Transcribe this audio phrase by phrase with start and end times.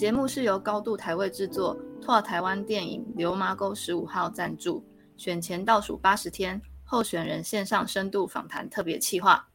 [0.00, 4.82] 本节目是由高度台位制作、拓台湾电影《流麻沟十五号》赞助。
[5.18, 9.50] 选前倒数八十天，候选人线上深度访谈特别企划。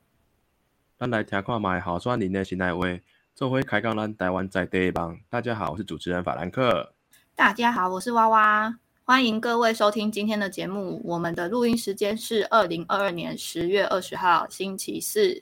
[1.00, 2.86] 咱来听看卖好选人的心内话，
[3.34, 5.18] 做回开讲咱台湾在地梦。
[5.32, 6.94] 大家好，我是主持人法兰克。
[7.34, 11.02] 大家好，我是娃娃，欢迎各位收听今天的节目。
[11.06, 15.42] 我们的录音时间是二零二二年十月二十号星期四。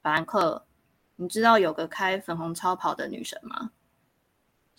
[0.00, 0.66] 法兰克，
[1.16, 3.72] 你知道有个开粉红超跑的女神吗？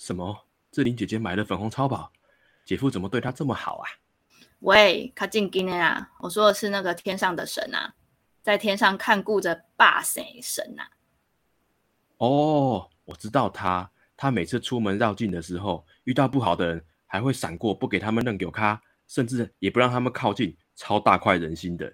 [0.02, 0.48] 什么？
[0.72, 2.12] 志玲姐姐买了粉红超跑，
[2.66, 3.86] 姐夫怎么对她这么好啊？
[4.62, 6.10] 喂，卡进今天啊！
[6.22, 7.94] 我说的是那个天上的神啊，
[8.42, 10.82] 在天上看顾着霸谁神呐？
[12.18, 21.94] 哦，我知道他，他每次出门绕境的时候，遇到不好的人，还会闪过，不给他们扔给他，甚至也不让他们靠近，超大快人心的。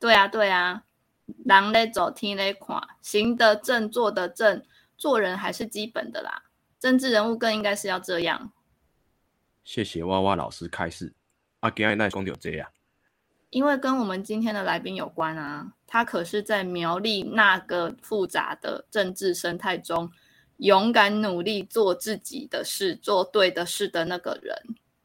[0.00, 0.82] 对啊，对啊，
[1.44, 6.42] 人咧走，天咧看，行得正，坐得正，做人还是基本的啦。
[6.78, 8.52] 政治人物更应该是要这样。
[9.64, 11.12] 谢谢娃娃老师开示。
[11.60, 12.68] 啊，今日那讲到这样，
[13.50, 15.72] 因为跟我们今天的来宾有关啊。
[15.86, 20.10] 他可是在苗栗那个复杂的政治生态中，
[20.58, 24.54] 勇敢努力做自己的事、做对的事的那个人。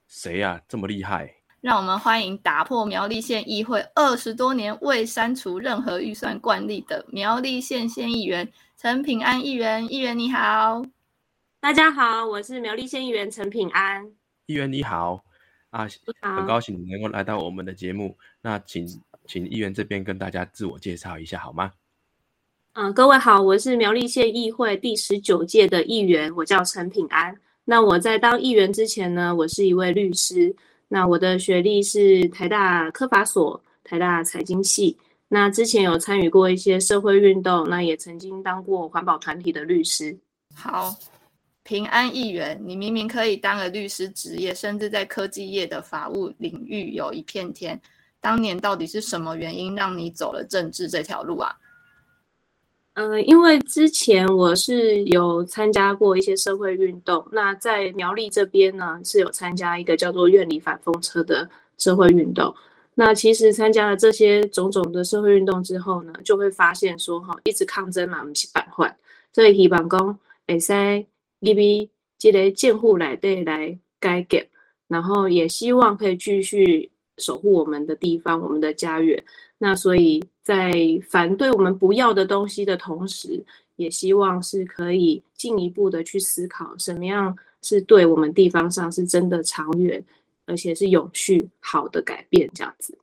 [0.07, 0.61] 谁呀？
[0.67, 1.35] 这么厉害？
[1.61, 9.91] 让我们欢迎打破苗栗县议会二十多年未删除任何预算惯例的苗栗县县议员陈平安议员。
[9.91, 10.83] 议员你好。
[11.61, 14.03] 大家好，我是苗栗县议员陈品安。
[14.47, 15.23] 议员你好，
[15.69, 15.87] 啊，
[16.19, 18.17] 很高兴能够来到我们的节目。
[18.41, 18.83] 那请
[19.27, 21.71] 请议员这边跟大家自我介绍一下好吗？
[22.73, 27.39] 嗯，各位好，我是苗栗县议会第十九届的议员，我叫陈品安。
[27.63, 30.55] 那我在当议员之前呢，我是一位律师。
[30.87, 34.97] 那我的学历是台大科法所、台大财经系。
[35.27, 40.17] 那之前有参与过一些社会运动，那也曾经当过环保团体的律师。
[40.55, 40.95] 好。
[41.63, 47.79] 平安议员，你明明可以当个律师职业，甚至在科技业的法务领域有一片天。
[48.19, 51.55] 当年到底是什么原因让你走了政治这条路啊？
[52.93, 62.53] 嗯，因为之前我是有参加过一些社会运动，那在苗栗这边呢是有参加一个叫做“院里反风车”的社会运动。
[62.93, 68.93] 那其实参加了这些种种的社会运动之后呢，就会发现说哈，一直抗争嘛，不是板换，
[69.31, 71.05] 所以希望讲会使。
[71.41, 74.37] 入去这个建户来对来改革，
[74.87, 79.21] 然后也希望可以继续守护我们的地方、我们的家园。
[79.57, 80.71] 那所以在
[81.09, 83.43] 反对我们不要的东西的同时，
[83.75, 90.03] 也希望是可以进一步的去思考，什么样是对我们地方上是真的长远，
[90.45, 92.97] 而且是永续好的改变这样子。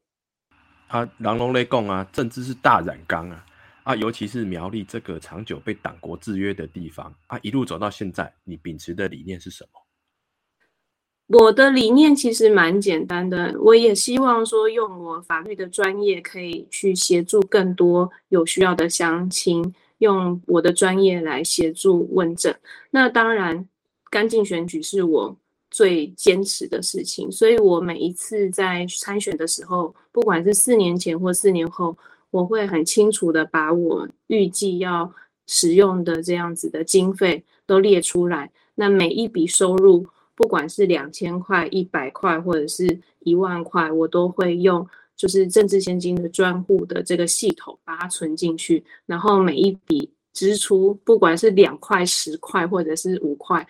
[0.89, 3.45] 啊，狼龙雷共啊，政治是大染缸啊。
[3.89, 11.39] 啊，尤其是苗栗这个长久被党国制约的地方啊，一路走到现在，你秉持的理念是什么？
[11.39, 22.55] 我的理念其实蛮简单的，我也希望说用我法律的专业，可以去协助更多有需要的乡亲，用我的专业来协助问政。
[22.91, 23.67] 那当然，
[24.11, 25.35] 干净选举是我
[25.71, 31.97] 最坚持的事情，所以我每一次在参选的时候，不管是四年前或四年后。
[32.31, 35.11] 我会很清楚的把我预计要
[35.47, 38.51] 使用的这样子的经费都列出来。
[38.75, 44.87] 那每一笔收入，不管是两千块、一百块或者是一万块，我都会用
[45.17, 48.85] 就是政治现金的专户的这个系统把它存进去。
[49.07, 53.67] 然后每一笔支出，不管是两块、十块，或者是五块，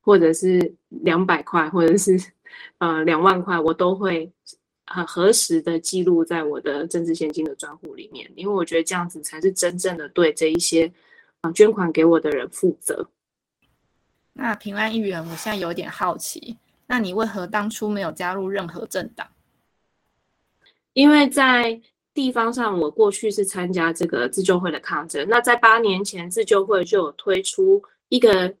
[0.00, 2.20] 或者是两百块，或者是
[2.78, 4.30] 呃两万块，我都会。
[4.92, 10.92] 很核实的记录在我的政治现金的专户里面，因为我觉得这样子才是真正的对这一些
[11.42, 13.08] 啊捐款给我的人负责。
[14.32, 16.56] 那平安议员，我现在有点好奇，
[16.86, 19.26] 那你为何当初没有加入任何政党？
[20.92, 21.80] 因为在
[22.12, 25.24] 地方上，我过去是参加这个自救会的抗争。
[25.28, 28.52] 那在八年前，自救会就有推出一个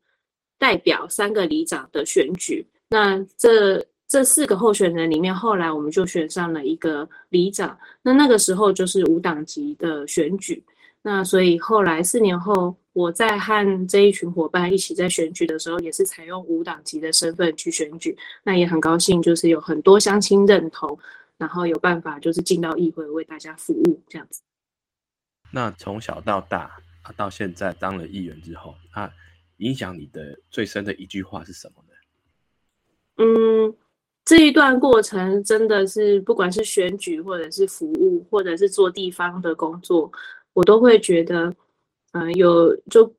[0.58, 2.64] 代表三个里长的选举。
[2.88, 7.78] 那这这四个候选人里面，后来我们就选上了一个里长。
[8.02, 10.60] 那那个时候就是无党籍的选举。
[11.00, 18.18] 那所以后来四年后，我在和这一群伙伴一起在选举的时候，也是采用无党籍的身份去选举。
[18.42, 20.98] 那也很高兴，就是有很多乡亲认同，
[21.38, 24.42] 然后有办法就是进到议会为大家服务这样子。
[25.52, 26.62] 那从小到大
[27.02, 29.08] 啊，到现在当了议员之后，啊，
[29.58, 31.94] 影响你的最深的一句话是什么呢？
[33.24, 33.76] 嗯。
[34.30, 40.08] 这一段过程真的是，不管是选举，或者是服务，或者是做地方的工作，
[40.52, 41.52] 我都会觉得，
[42.12, 43.12] 嗯，有就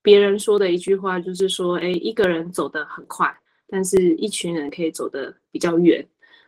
[0.00, 3.30] 别人说的一句话，就是说，哎，一个人走得很快，
[3.68, 6.02] 但是一群人可以走得比较远。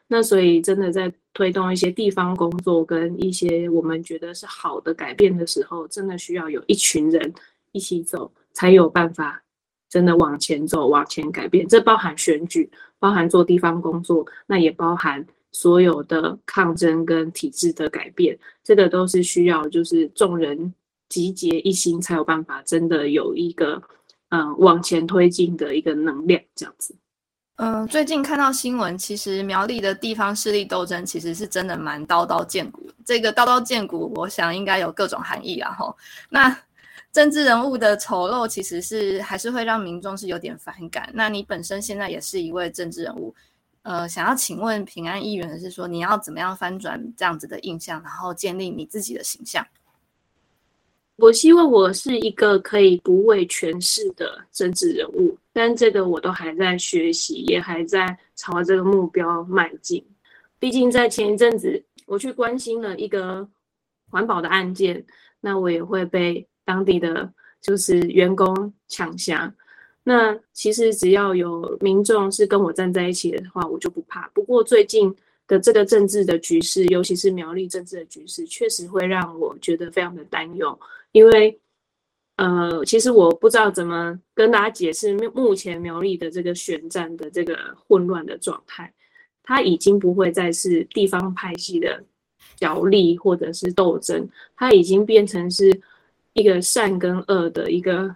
[0.06, 7.34] 那所以真的在推动一些地方工作跟一些我们觉得是好的改变的时候，真的需要有一群人
[7.72, 9.42] 一起走，才有办法
[9.88, 11.66] 真的往前走、往前改变。
[11.68, 18.38] 这包含选举，包含做地方工作，那也包含所有的抗争跟体制的改变。
[18.62, 20.74] 这个都是需要就是众人
[21.08, 23.80] 集结一心，才有办法真的有一个
[24.30, 26.94] 嗯往前推进的一个能量，这样子。
[27.58, 32.86] 嗯，最近看到新闻，其实苗栗的地方势力斗争其实是真的蛮刀刀见骨。
[33.02, 35.72] 这个刀刀见骨，我想应该有各种含义啊。
[35.72, 35.96] 吼，
[36.28, 36.54] 那
[37.16, 41.10] 政治人物的丑陋，其实是还是会让民众是有点反感。
[41.14, 43.34] 那你本身现在也是一位政治人物，
[43.84, 49.66] 呃，想要请问平安议员的是说，你要怎么样翻转这样子的印象，然后建立你自己的形象？
[51.16, 60.06] 我希望我是一个可以不畏权势的政治人物，但这个我都还在学习，也还在朝这个目标迈进。
[60.58, 63.48] 毕竟在前一阵子，我去关心了一个
[64.10, 65.02] 环保的案件，
[65.40, 67.32] 那我也会被当地的
[67.62, 69.54] 就是员工抢下。
[70.02, 74.28] 那其实只要有民众是跟我站在一起的话，我就不怕。
[74.34, 75.12] 不过最近
[75.48, 80.78] 的这个政治的局势，尤其是苗栗政治的局势，确实会让我觉得非常的担忧。
[81.10, 81.58] 因为，
[82.36, 87.58] 呃，其实我不知道怎么跟大家解释目前苗栗的这个选战的这个
[87.88, 88.92] 混乱的状态，
[89.42, 92.00] 它已经不会再是地方派系的
[92.56, 95.80] 角力或者是斗争，它已经变成是
[96.36, 98.14] 一个善跟恶的一个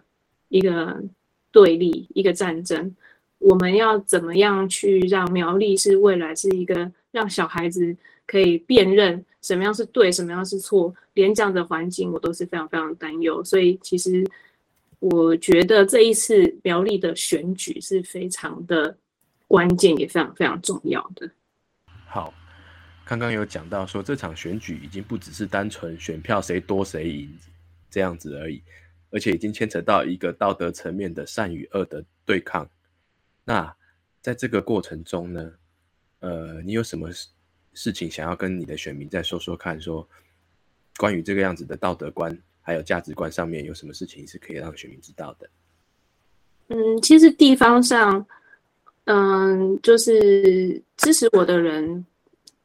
[0.48, 1.02] 一个
[1.50, 2.94] 对立，一个战争。
[3.38, 7.96] 我们要怎么样去让苗栗是未来是一个让小孩子
[8.26, 9.24] 可以辨认？
[9.40, 13.42] 什么样是对，什么样是错，连这样的环境我都是非常非常担忧。
[13.42, 14.22] 所以其实
[14.98, 18.94] 我觉得这一次苗栗的选举是非常的
[19.48, 21.30] 关键，也非常非常重要的。
[22.06, 22.34] 好，
[23.06, 27.38] 刚刚有讲到说这场选举已经不只是单纯选票谁多谁赢
[27.90, 28.62] 这样子而已，
[29.10, 32.68] 而且已经牵扯到一个道德层面的善与恶的对抗。
[33.44, 33.74] 那
[34.20, 35.52] 在这个过程中呢，
[36.20, 37.08] 呃，你有什么？
[37.72, 40.06] 事情想要跟你的选民再说说看，说
[40.98, 45.48] 关于这个样子的道德观还有价值观上面有什么事情是可以让选民知道的？
[46.66, 48.26] 嗯，其实地方上，
[49.04, 52.04] 嗯，就是支持我的人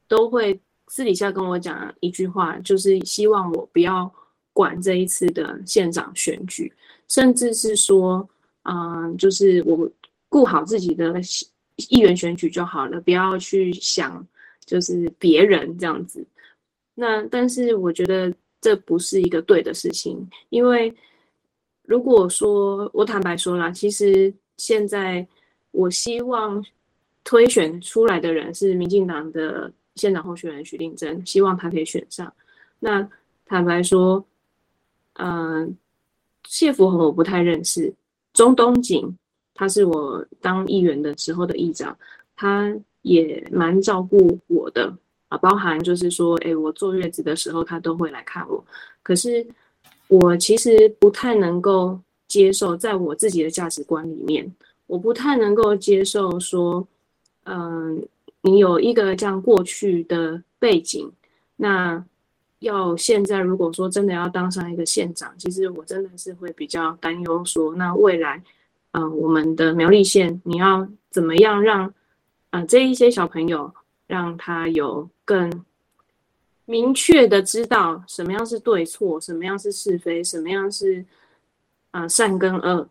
[0.08, 4.12] 都会私底下跟我讲一句话，就是希望我不要
[4.56, 6.74] 管这一次的县长选举，
[7.08, 8.28] 甚至是说，
[8.64, 9.88] 嗯，就是我
[10.30, 11.14] 顾好自己的
[11.90, 14.26] 议员选举就好了，不要去想。
[14.66, 16.26] 就是别人这样子，
[16.96, 20.92] 那但是我觉得这不是一个对的事情，因为
[21.84, 25.28] 如果说我坦白说啦，其实现在
[25.70, 26.66] 我希望
[27.24, 32.34] 推选出来的人是民进党的县长候选人徐定珍，希望他可以选上。
[32.80, 33.08] 那
[33.46, 34.26] 坦白说，
[35.16, 35.78] 嗯，
[36.46, 37.94] 谢福和我不太认识，
[38.34, 39.06] 中东锦
[39.54, 41.98] 他是我当议员的时候的议长，
[42.36, 42.76] 他。
[43.06, 44.92] 也蛮照顾我的
[45.28, 48.66] 啊，包含就是说，哎，我坐月子的时候，他都会来看我。
[49.04, 49.46] 可是
[50.08, 54.52] 我其实不太能够接受，在我自己的价值观里面，
[54.88, 56.84] 我不太能够接受说，
[57.44, 58.04] 嗯，
[58.42, 61.08] 你有一个这样过去的背景，
[61.56, 62.04] 那
[62.60, 68.42] 要现在如果说真的要当上一个县长，其实我真的是会比较担忧说，那未来，
[68.92, 71.94] 嗯，我们的苗栗县，你要怎么样让？
[72.52, 73.70] 啊，这一些小朋友
[74.08, 75.66] 让他有更
[76.64, 81.04] 明确的知道什么样是对错，什么样是是非，什么样是
[81.92, 82.88] 啊善跟恶。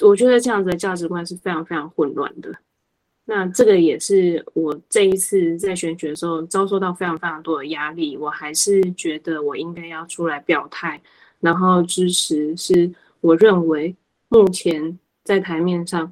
[0.00, 2.50] 我觉得这样子的价值观是非常非常混乱的。
[3.26, 8.16] 那这个也是我这一次在选举的时候遭受到非常非常多的压力。
[8.16, 10.98] 我还是觉得我应该要出来表态，
[11.40, 12.90] 然后支持是
[13.20, 13.94] 我认为
[14.28, 16.10] 目前在台面上。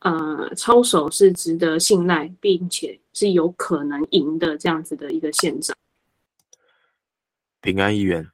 [0.00, 5.74] 呃，操守是值得信赖，并且是有可能赢的这样子的一个县长。
[7.62, 8.30] 平安议员，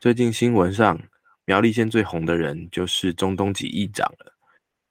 [0.00, 1.00] 最近新闻上
[1.44, 4.32] 苗栗县最红的人就是中东籍议长了。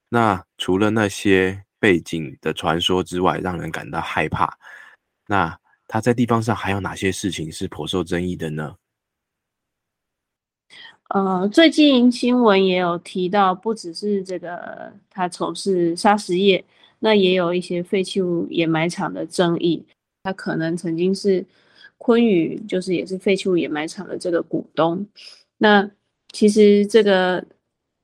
[0.08, 4.58] 那除了那些背景的传说之外，让人感到害怕。
[5.28, 8.76] 那他在地方上还有哪些事情是颇受争议的呢？
[11.10, 16.64] 呃，最近新闻也有提到，不只是这个他从事砂石业，
[17.00, 19.86] 那也有一些废弃物掩埋场的争议。
[20.24, 21.44] 他可能曾经是
[21.98, 25.06] 昆宇，就是也是废弃物掩埋场的这个股东。
[25.58, 25.90] 那
[26.32, 27.44] 其实这个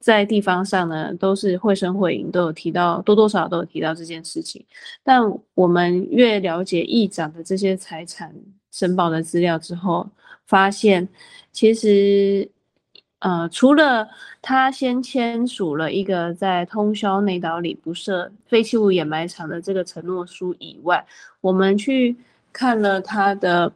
[0.08, 4.66] 在地方上呢，都是绘声绘影，都有提到，多多少少都有提到这件事情。
[5.04, 5.22] 但
[5.54, 8.34] 我们越了解议长的这些财产
[8.72, 10.10] 申报的资料之后，
[10.46, 11.06] 发现
[11.52, 12.50] 其实，
[13.20, 14.08] 呃，除了
[14.42, 21.06] 他先签署了一个在通宵内岛里不设废弃物掩埋场的这个承诺书以外，
[21.42, 22.16] 我们去
[22.54, 23.70] 看了他的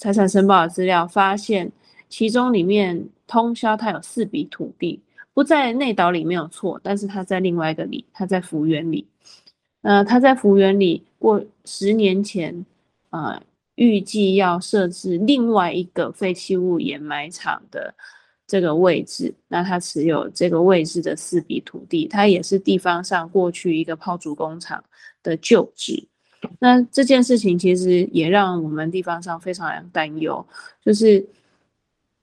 [0.00, 1.70] 财产申报的资料，发现
[2.08, 5.02] 其中里面通宵他有四笔土地。
[5.38, 9.06] 不在内岛里没有错，但是他在另外一个里，他在福原里。
[9.82, 12.66] 呃，他在福原里过十年前，
[13.10, 13.40] 呃，
[13.76, 17.94] 预计要设置另外一个废弃物掩埋场的
[18.48, 19.32] 这个位置。
[19.46, 24.82] 那他持有这个位置的四笔土地，它也是地方上过去一个炮竹工厂
[25.22, 26.04] 的旧址。
[26.58, 30.44] 那这件事情其实也让我们地方上非常担忧，
[30.84, 31.24] 就是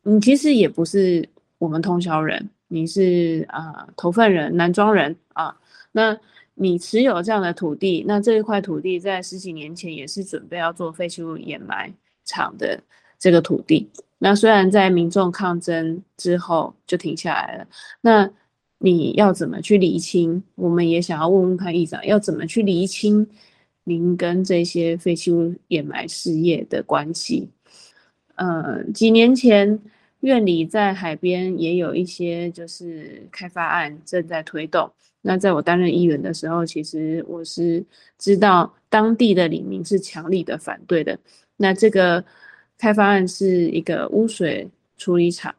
[0.04, 1.26] 你其实也不是
[1.58, 2.50] 我们通宵人。
[2.68, 5.56] 你是啊，头份人，南庄人啊，
[5.92, 6.18] 那
[6.56, 11.94] 你持有这样的土地，那这一块土地在十几年前也是准备要做废弃物掩埋
[12.26, 12.82] 场的
[13.20, 17.68] 这个土地，那虽然在民众抗争之后就停下来了，
[18.02, 18.30] 那
[18.80, 20.42] 你要怎么去厘清？
[20.56, 23.28] 我们也想要问问看议长，要怎么去厘清
[23.84, 27.48] 您跟这些废弃物掩埋事业的关系？
[28.36, 29.80] 呃，几年前。
[30.26, 34.92] 院里在海边也有一些就是开发案正在推动。
[35.22, 37.84] 那在我担任议员的时候，其实我是
[38.18, 41.18] 知道当地的里民是强力的反对的。
[41.58, 42.24] 那这个
[42.78, 45.54] 开发案是一个污水处理厂。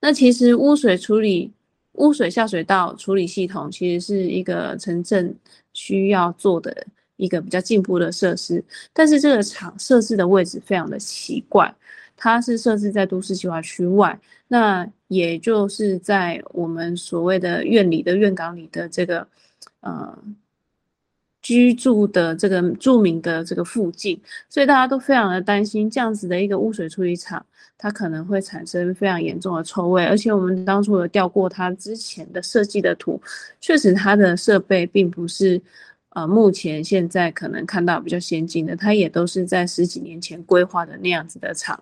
[0.00, 1.50] 那其实污水处理、
[1.92, 5.34] 污水下水道处理系统其实是一个城镇
[5.72, 6.86] 需要做的
[7.16, 8.62] 一个比较进步的设施，
[8.92, 11.72] 但是这个厂设置的位置非常的奇怪。
[12.16, 14.18] 它是设置在都市计划区外，
[14.48, 19.26] 那也就是在我们所谓的院里的院港里的这个，
[19.80, 20.16] 呃，
[21.42, 24.18] 居住的这个著名的这个附近，
[24.48, 27.44] 所以大家都非常的担心这样子的一个污水处理厂，
[27.76, 30.04] 它可能会产生非常严重的臭味。
[30.06, 33.20] 而且我们当初有调过它之前的设计的图，
[33.60, 35.60] 确实它的设备并不是，
[36.10, 41.78] 呃，目前现在可能看到比较先进的，它也都是在十几年前规划的那样子的厂。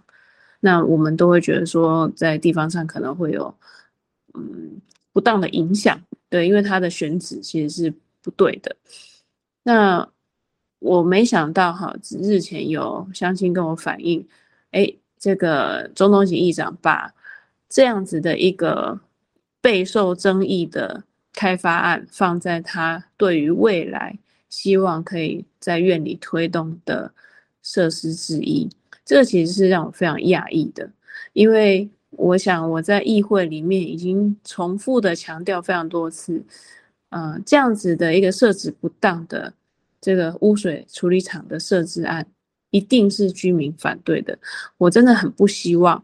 [0.64, 3.52] 那我们都会觉得说，在地方上可能会有，
[4.34, 4.80] 嗯，
[5.12, 7.92] 不当的影响，对，因为它的选址其实是
[8.22, 8.76] 不对的。
[9.64, 10.08] 那
[10.78, 14.24] 我没想到哈，日前有乡亲跟我反映，
[14.70, 17.12] 哎，这个中东锦议长把
[17.68, 19.00] 这样子的一个
[19.60, 21.02] 备受争议的
[21.32, 24.16] 开发案放在他对于未来
[24.48, 27.12] 希望可以在院里推动的
[27.62, 28.70] 设施之一。
[29.04, 30.88] 这其实是让我非常讶异的，
[31.32, 36.40] 因为我想我在议会里面已经重复的强调非常多次，
[37.10, 39.52] 嗯，这样子的一个设置不当的
[40.00, 42.24] 这个污水处理厂的设置案，
[42.70, 44.38] 一定是居民反对的。
[44.78, 46.02] 我真的很不希望，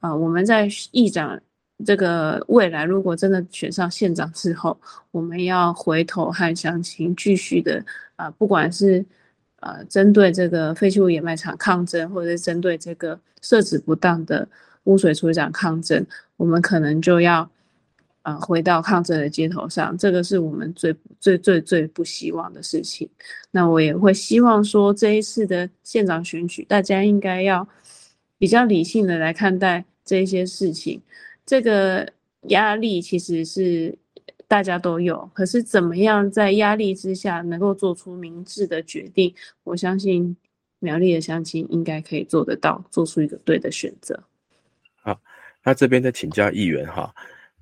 [0.00, 1.40] 啊，我们在议长
[1.86, 4.76] 这个未来如果真的选上县长之后，
[5.12, 7.84] 我们要回头和乡亲继续的
[8.16, 9.06] 啊，不管是。
[9.60, 14.48] 呃，针对这个废弃物掩埋场抗争，或者是针对这个设置不当的
[14.84, 16.04] 污水处理厂抗争，
[16.36, 17.48] 我们可能就要
[18.22, 23.08] 呃回到抗争的街头上，这个是我们最最最最不希望的事情。
[23.50, 27.68] 那我也会希望说，这一次的县长选举，大家应该要
[28.38, 31.02] 比较理性的来看待这些事情，
[31.44, 32.08] 这个
[32.48, 33.98] 压力其实是。
[34.50, 39.32] 大家都有，可是怎么样在压力之下能够做出明智的决定？
[39.62, 40.36] 我相信
[40.80, 44.20] 苗栗的乡亲应该可以做得到，做出一个对的选择。
[44.96, 45.16] 好，
[45.62, 47.14] 那这边再请教议员哈，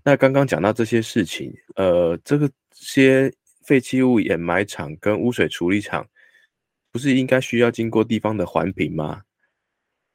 [0.02, 3.30] 那刚刚讲到这些事情，呃，这个些
[3.64, 6.09] 废弃物掩埋场跟污水处理厂，
[6.90, 9.21] 不是应该需要经过地方的环评吗？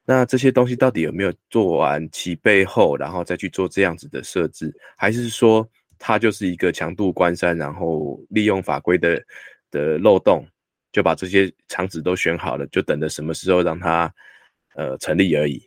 [0.06, 5.70] 那这些东西到底有没有做完齐备后，然后再去做这样子的设置，还是说？
[6.06, 9.24] 它就是一个强度关山，然后利用法规的
[9.72, 10.46] 的漏洞，
[10.92, 14.14] 就把这些厂址都选好了，就等着什么时候让它
[14.76, 15.64] 呃成立而已。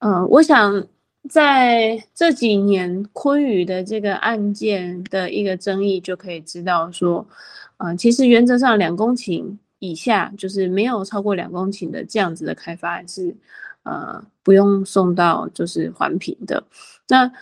[0.00, 0.86] 嗯，我想
[1.30, 7.26] 在这几年昆宇的这个案件的一个争议，就可以知道说，
[7.78, 13.34] 嗯，其实原则上两公顷以下，就是没有超过两公顷的这样子的开发是
[13.84, 16.62] 呃不用送到就是环评的。
[17.08, 17.32] 那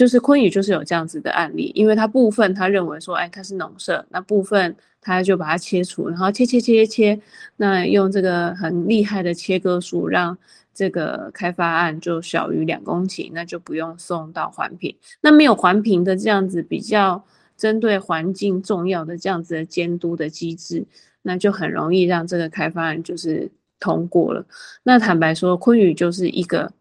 [0.00, 7.22] 就是昆宇就是有这样子的案例，因为他部分他认为说，哎，它是农舍，那部分他就把它切除，然后切切切切切，
[7.58, 10.38] 那用这个很厉害的切割术，让
[10.72, 14.96] 这个开发案就小于两公顷，那就不用送到环评。
[15.20, 17.22] 那没有环评的这样子比较
[17.58, 20.82] 针对环境重要的这样子的监督的机制，
[21.20, 24.46] 那就很容易让这个开发案就是通过了。
[24.82, 26.72] 那坦白说，昆宇就是一个。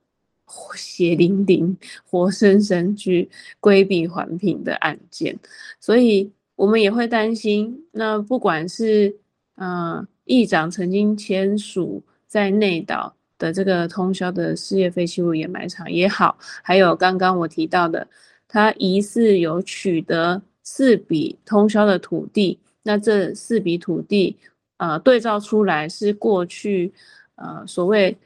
[0.76, 1.78] 血淋淋、
[2.10, 3.30] 活生生去
[3.60, 5.38] 规避环评的案件，
[5.80, 7.86] 所以我们也会担心。
[7.92, 9.16] 那不管是
[9.56, 18.08] 嗯，议长曾经签署在内岛的这个通宵的事业废弃物掩埋场也好，还有刚刚我提到的，
[18.48, 24.36] 他疑似有取得四笔通宵的土地，那这四笔土地，
[24.78, 26.92] 呃，对照出来是过去
[27.36, 28.18] 呃所谓。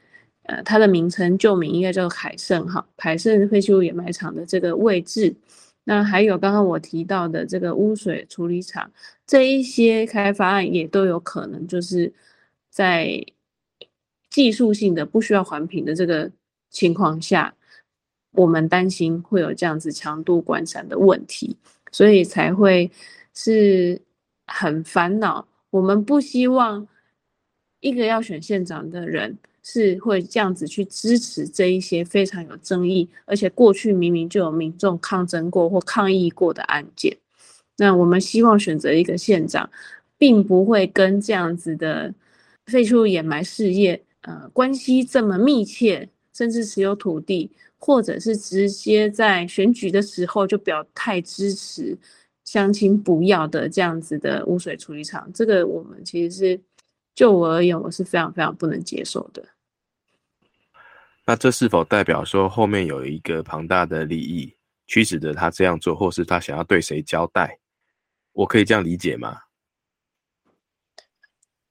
[0.44, 5.34] 呃，它的名称旧名应该叫海盛哈，海盛废弃物掩埋场的这个位置。
[5.84, 8.90] 那还有刚刚我提到的这个污水处理厂，
[9.26, 12.12] 这一些开发案也都有可能就是
[12.70, 13.22] 在
[14.30, 16.30] 技术性的不需要环评的这个
[16.70, 17.54] 情况下，
[18.32, 21.56] 我们担心会有这样子强度管闪的问题，
[21.92, 22.90] 所以才会
[23.34, 24.00] 是
[24.46, 25.46] 很烦恼。
[25.70, 26.86] 我们不希望
[27.80, 29.38] 一个要选县长的人。
[29.66, 37.16] 是会这样子去支持这一些非常有争议，而且过去明明就有民众抗争过或抗议过的案件。
[37.78, 39.68] 那我们希望选择一个县长，
[40.18, 42.14] 并不会跟这样子的
[42.66, 51.96] 废除掩埋事业，呃，关系这么密切，甚至持有土地，或者是直接在选举的时候就表态支持
[52.44, 55.28] 乡亲不要的这样子的污水处理厂。
[55.34, 56.60] 这个我们其实是
[57.14, 59.42] 就我而言，我是非常非常不能接受的。
[61.26, 64.54] 那这是否代表说后面有一个庞大的利益
[64.86, 67.58] 驱使着他这样做，或是他想要对谁交代？
[68.32, 69.38] 我可以这样理解吗？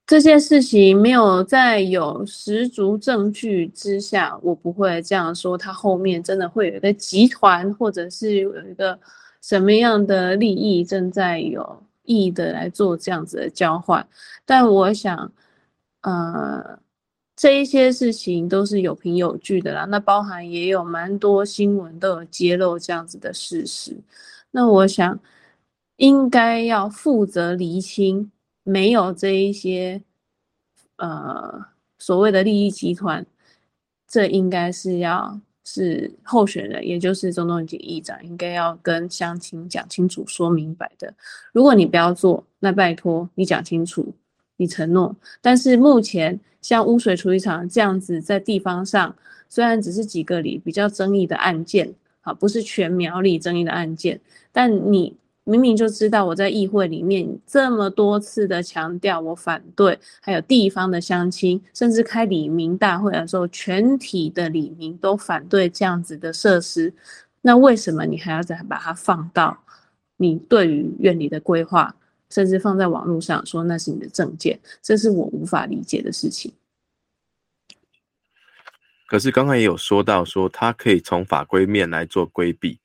[0.08, 5.56] 这件事情没有在有十足证据之下，我不会这样说。
[5.56, 9.00] 他后面真的会有一个集团，或者是有一个
[9.42, 14.06] 什么样的利益正在有意的来做这样子的交换？
[14.46, 15.32] 但我想，
[16.02, 16.80] 呃。
[17.44, 24.00] 这一些事情都是有凭有据的啦，那包含也有蛮多新闻都有揭露这样子的事实。
[24.52, 25.20] 那我想
[25.98, 28.32] 应该要负责厘清，
[28.64, 30.02] 没有这一些
[30.96, 31.66] 呃
[32.00, 33.26] 所谓的利益集团，
[34.08, 41.14] 这应该是要是候选人，也就是中东锦议长应该要跟乡亲讲清楚、说明白的。
[41.52, 44.16] 如果你不要做，那拜托你讲清楚。
[44.64, 49.14] 你承诺，但是目前像污水处理厂这样子，在地方上
[49.50, 54.20] 虽然只是几个里比较争议的案件，啊，不是全苗里争议的案件，
[54.54, 66.94] 但你明明就知道我在议会里面这么多次的强调我反对，还有地方的乡亲，甚至开李明大会的时候，全体的李明都反对这样子的设施，
[67.42, 69.58] 那为什么你还要再把它放到
[70.16, 71.94] 你对于院里的规划？
[72.34, 76.52] 甚至放在网络上说那是你的证件，这是我无法理解的事情。
[79.06, 82.80] 可是刚刚也有说到，说他可以从法规面来做规避。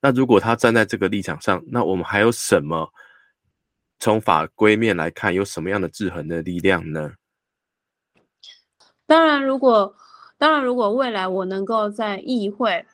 [0.00, 2.92] 那如果他站在这个立场上，那我们还有什么
[4.00, 7.12] 从法规面来看，有什么样的制衡的力量呢？
[9.06, 9.94] 当然，如果
[10.36, 12.84] 当然，如果未来我能够在议会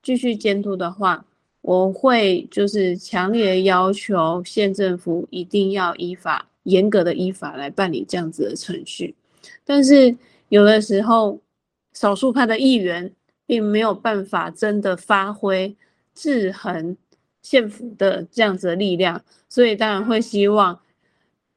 [0.00, 1.24] 继续监督的话。
[1.60, 9.14] 我会就是强烈要求县政府一定要依法严格的依法来办理这样子的程序，
[9.64, 10.16] 但是
[10.48, 11.40] 有的时候
[11.92, 13.12] 少数派的议员
[13.46, 15.74] 并没有办法真的发挥
[16.14, 16.96] 制衡
[17.42, 20.78] 县府的这样子的力量，所以当然会希望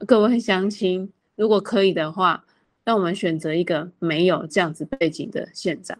[0.07, 2.43] 各位乡亲，如果可以的话，
[2.83, 5.97] 让我们选择一个没有这样子背景的县长。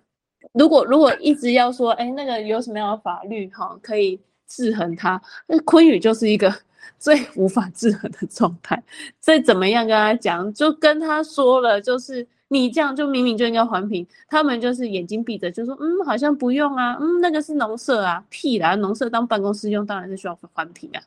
[0.54, 5.21] 如果如果一直要说，哎，那个有什么样的法律哈可以制衡他？
[5.47, 6.54] 那昆宇就是一个
[6.99, 8.82] 最无法制衡的状态。
[9.19, 21.01] 再怎么样跟他讲，就跟他说了，就是你这样就明明就应该环评，他们就是眼睛闭着，就说嗯，好像不用啊，嗯，那个是农舍啊，屁啦，农舍当办公室用，当然是需要环评啊。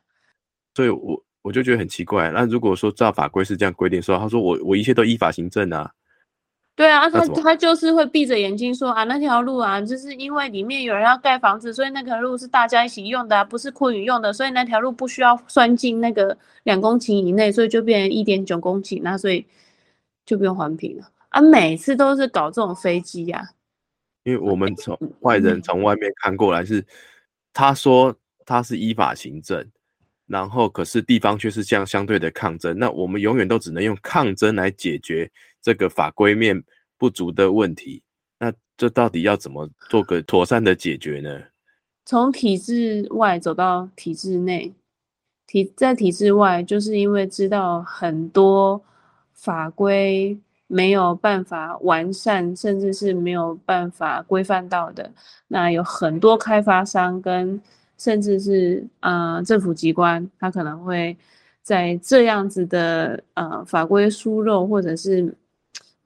[0.73, 5.91] 所以我我就觉得很奇怪，那如果说照法规是这样规定，说他说我我一切都依法行政啊。
[6.75, 19.45] 对啊，他他就是会闭着眼睛说啊，那条路啊，就是因为里面有人要盖房子，所以那条路是大家一起用的，不是昆宇用的，所以那条路不需要算进那个两公顷以内，所以就变成一点九公顷，那所以
[20.25, 21.39] 就不用环评了啊。
[21.39, 23.41] 每次都是搞这种飞机呀，
[24.25, 26.85] 因为我们从外人从外面看过来是
[27.53, 28.13] 他说
[28.45, 29.65] 他是依法行政，
[30.27, 35.31] 然后可是地方却是这样相对的抗争，那我们永远都只能用抗争来解决
[35.65, 36.63] 这个法规面
[36.95, 38.03] 不足的问题。
[38.37, 41.41] 那这到底要怎么做个妥善的解决呢？
[42.05, 44.71] 从体制外走到体制内，
[45.47, 48.79] 体在体制外，就是因为知道很多
[49.33, 55.11] 法规没有办法完善，甚至是没有办法规范到的。
[55.47, 57.59] 那有很多开发商跟
[57.97, 61.17] 甚至是呃政府机关，他可能会
[61.63, 65.33] 在这样子的呃法规疏漏或者是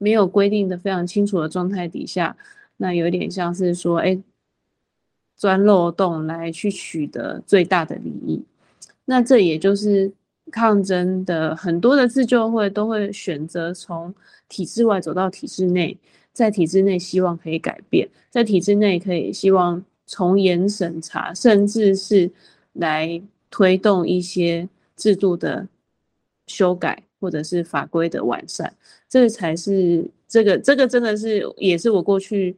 [0.00, 2.36] 没有规定的非常清楚的状态底下，
[2.78, 4.20] 那有点像是说，哎。
[5.36, 8.44] 钻漏洞来去取得最大的利益，
[9.06, 10.12] 那这也就是
[10.52, 14.14] 抗争的很多的自救会都会选择从
[14.50, 15.96] 体制外走到体制内，
[16.34, 22.30] 在体制内希望可以改变，在体制内可以希望从严审查，甚至是
[22.74, 25.66] 来推动一些制度的
[26.48, 28.72] 修改或者是法规的完善，
[29.08, 32.56] 这才是这个这个真的是也是我过去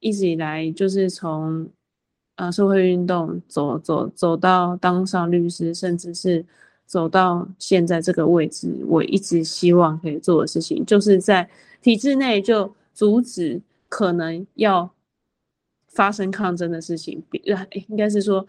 [0.00, 1.68] 一直以来就是从。
[2.38, 6.46] 啊，社会运动走走走到当上律师，甚至是
[6.86, 11.50] 走到现在这个位置，我一直希望可以做的事情，就是在
[11.82, 14.88] 体制内就阻止可能要
[15.88, 17.20] 发生抗争的事情。
[17.46, 18.46] 呃，应该是说，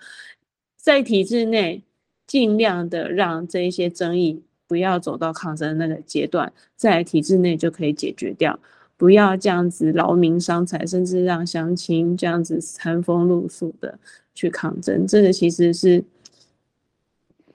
[0.77, 1.81] 在体制内
[2.27, 8.57] 尽量的让这一些争议不要走到抗争那个阶段，在体制内就可以解决掉。
[8.95, 13.97] 不要这样子劳民伤财，甚至让乡亲这样子餐风露宿的
[14.35, 16.03] 去抗争，这个其实是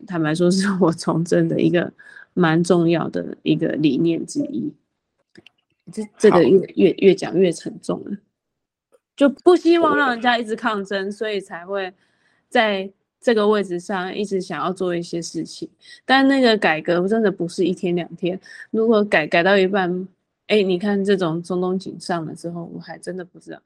[0.06, 1.92] 坦白说，是我从政的一个
[2.32, 4.72] 蛮重要的一个理念之一。
[5.92, 8.16] 这这个越越越讲越沉重了，
[9.14, 11.92] 就不希望让人家一直抗争，所以才会
[12.48, 12.90] 在
[13.24, 15.68] 这个位置上一直想要做一些事情。
[16.04, 18.38] 但那个改革真的不是一天两天，
[18.70, 20.06] 如果改改到一半。
[20.48, 23.62] 哎，你看这种中东锦上了之后，我还真的不知道，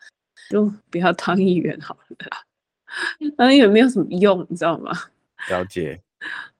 [0.48, 4.92] 就不要当议员好了，当议员没有什么用，你知道吗？
[5.50, 6.00] 了解，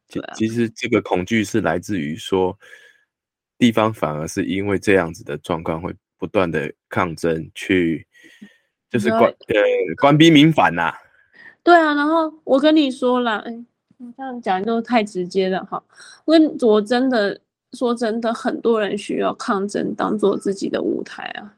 [0.08, 2.58] 其其实这个恐惧是来自于说，
[3.58, 8.04] 地方反而是因为这样子的状况会不断的抗争，去
[8.90, 9.64] 就是官呃
[9.98, 10.92] 官逼民反呐。
[11.68, 13.64] 对啊，然后我跟你说了，哎，
[14.16, 15.83] 这样讲就太直接了哈，
[16.24, 17.38] 我我真的。
[17.74, 21.52] 说真的，很多人需要抗争当做自己的舞台啊。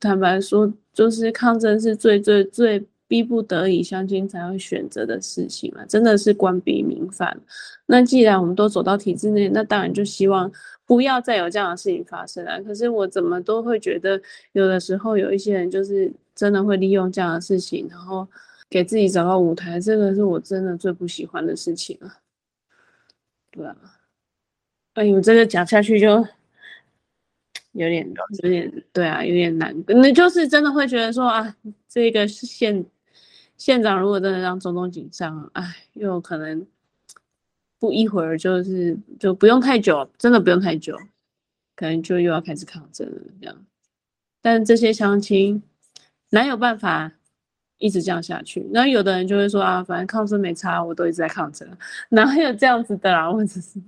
[0.00, 5.86] 坦白说，就是抗争是最最最逼不得已，相亲才会选择的事情嘛。
[5.86, 7.40] 真的是官逼民反。
[7.86, 10.50] 那既然我们都走到体制内，那当然就希望
[10.84, 12.58] 不要再有这样的事情发生啊。
[12.66, 14.20] 可是我怎么都会觉得，
[14.54, 18.26] 有的时候有一些人就是真的会利用这样的事情，然后
[18.72, 19.78] 给自己找到舞台。
[19.78, 22.16] 这个是我真的最不喜欢的事情啊。
[23.50, 23.76] 对啊。
[24.94, 26.26] 哎呦，这个讲下去就
[27.72, 28.10] 有点
[28.42, 29.74] 有点对啊，有点难。
[29.86, 31.54] 那就是真的会觉得说啊，
[31.86, 32.84] 这个县
[33.58, 36.66] 县长如果真的让中东紧张，哎，又可能
[37.78, 40.98] 不一会儿就是就不用太久，真的不用太久，
[41.76, 43.66] 可能就又要开始抗争了这样。
[44.42, 45.62] 但这些相亲
[46.30, 47.12] 哪有办法
[47.82, 48.64] 一直这样下去？
[48.72, 51.68] 然后有的人就会说啊，反正抗争没差，我都一直在抗争，
[52.08, 53.28] 哪有这样子的啦？
[53.30, 53.82] 我只是。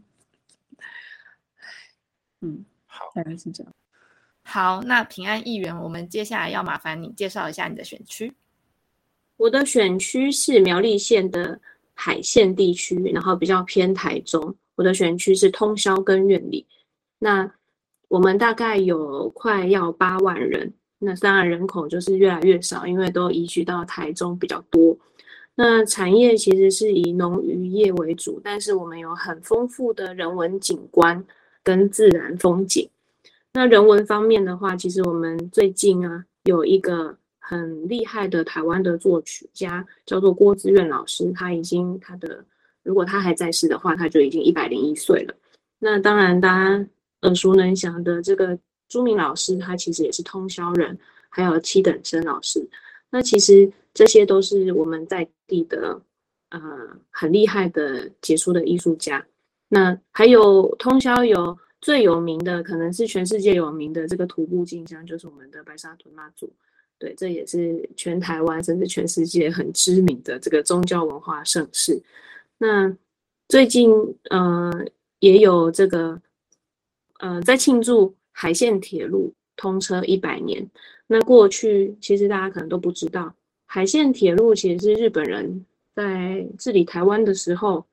[2.40, 3.72] 嗯，好，大概是这样。
[4.42, 8.33] 好，那平安议员，我们接下来要麻烦你介绍一下你的选区。
[9.37, 11.59] 我的选区是苗栗县的
[11.94, 14.54] 海线地区，然后比较偏台中。
[14.74, 16.66] 我的选区是通宵跟院里。
[17.18, 17.50] 那
[18.09, 20.74] 我们大概有快要八万人，
[21.05, 24.97] 那当然人口就是越来越少，因为都移居到台中比较多。
[25.55, 31.25] 那产业其实是以农渔业为主，但是我们有很丰富的人文景观。
[31.67, 32.87] 跟自然风景，
[33.55, 42.45] 那人文方面的话，其实我们最近啊有一个很厉害的台湾的作曲家，叫做郭志远老师，他已经他的
[42.83, 45.35] 如果他还在世的话，他就已经一百零一岁了。
[45.79, 46.87] 那当然大家
[47.23, 52.66] 耳熟能详的这个朱明老师，他其实也是通宵人，还有七等生老师，
[53.11, 56.01] 那其实这些都是我们在地的
[56.51, 56.61] 呃
[57.11, 59.25] 很厉害的杰出的艺术家。
[59.68, 66.53] 那还有通宵有最有名的，可能是全世界有名的这个徒步进香，就是我们的白沙屯妈祖。
[66.97, 72.01] 对，这也是全台湾甚至全世界很知名的这个宗教文化盛事。
[72.59, 72.97] 那
[73.49, 73.90] 最近
[74.31, 74.73] 呃
[75.18, 76.20] 也有这个
[77.18, 80.68] 呃在庆祝海线铁路通车一百年。
[81.07, 83.33] 那过去其实大家可能都不知道，
[83.64, 87.87] 海线铁路其实是日本人在治理台湾的时候，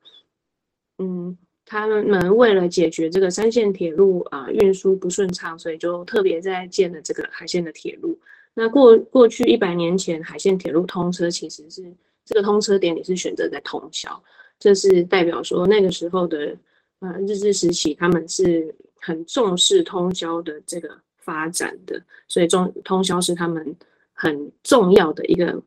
[0.98, 8.18] 嗯，他们为了解决这个三线铁路啊运输不顺畅，所以就特别在建了这个海线的铁路。
[8.54, 11.94] 那过过去一百年前，海线铁路通车其实是
[12.26, 14.22] 这个通车点也是选择在通宵，
[14.58, 16.56] 这是代表说那个时候的
[17.02, 23.76] 呃日治时期，他们是很重视通宵的这个发展的，所以中通宵是他们
[24.14, 25.62] 很重要的一个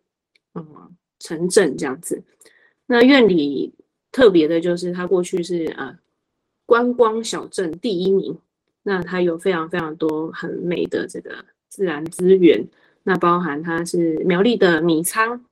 [0.55, 0.67] 嗯
[1.19, 2.21] 城镇这样子。
[2.87, 3.71] 那院里
[4.11, 5.95] 特别的就是它过去是呃
[6.67, 8.35] 观光小镇第一名，
[8.83, 11.45] 那它有非常非常多很美的这个。
[11.75, 12.65] 自然资源，
[13.03, 15.45] 那包含它是苗栗的米仓，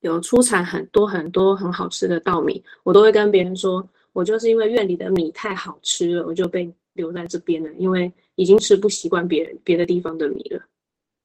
[0.00, 10.60] 有出产很多很多很好吃的稻米，我都会跟别人说，我就是因为院里的米太好吃了，我就被留在这边了，因为已经吃不习惯别人别的地方的米了。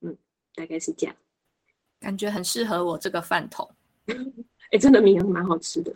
[0.02, 0.16] 嗯，
[0.54, 1.16] 大概是这样，
[2.00, 3.68] 感觉很适合我这个饭桶。
[4.70, 5.92] 哎，真的米蛮好吃的，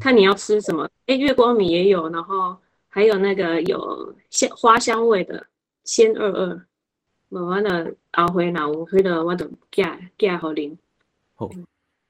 [0.00, 0.90] 看你要吃什么。
[1.06, 2.56] 哎，月光米也有，然后
[2.88, 5.46] 还有那个有香花香味的
[5.84, 6.66] 鲜二二。
[7.28, 9.84] 我的熬回来，我回来我的寄
[10.18, 10.52] 寄好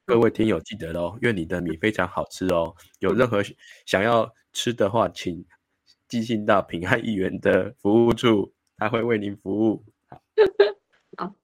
[0.07, 2.75] 各位听友记得喽，愿你的米非常好吃哦。
[2.99, 3.41] 有任何
[3.87, 5.43] 想要吃的话，请
[6.07, 9.83] 寄信到平安议员的服务处，他会为您服务。
[11.17, 11.35] 好，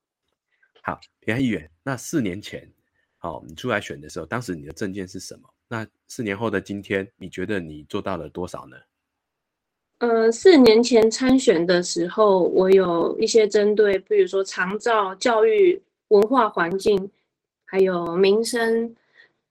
[0.84, 1.68] 好，平安议员。
[1.82, 2.72] 那四年前，
[3.18, 5.50] 好，你出来选的时候，当时你的证件是什么？
[5.68, 8.78] 那四年后的今天，你觉得你做到了多少呢？
[9.98, 17.10] 呃，四年前参选的时候，我有一些针对，比如说长照、教育、文化环境，
[17.72, 18.94] 还有民生、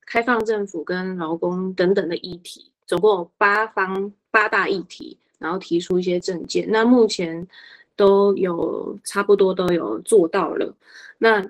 [0.04, 6.66] 开放政府跟劳工等等的议题，总共有八方八大议题，然后提出一些政见。
[6.70, 7.48] 那目前
[7.96, 10.76] 都有差不多都有做到了。
[11.16, 11.42] 那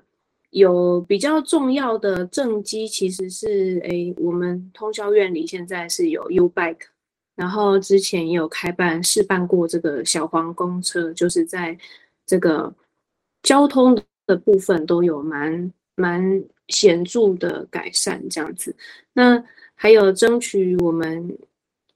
[0.50, 6.86] 有比较重要的政绩，其实是诶，我们通宵院里现在是有 U Bike。
[7.34, 11.76] 然后之前也有开办试办过这个小黄公车，就是在
[12.24, 12.72] 这个
[13.42, 18.74] 交通的部分都有蛮蛮显著的改善这样子。
[19.12, 19.42] 那
[19.74, 21.36] 还有争取我们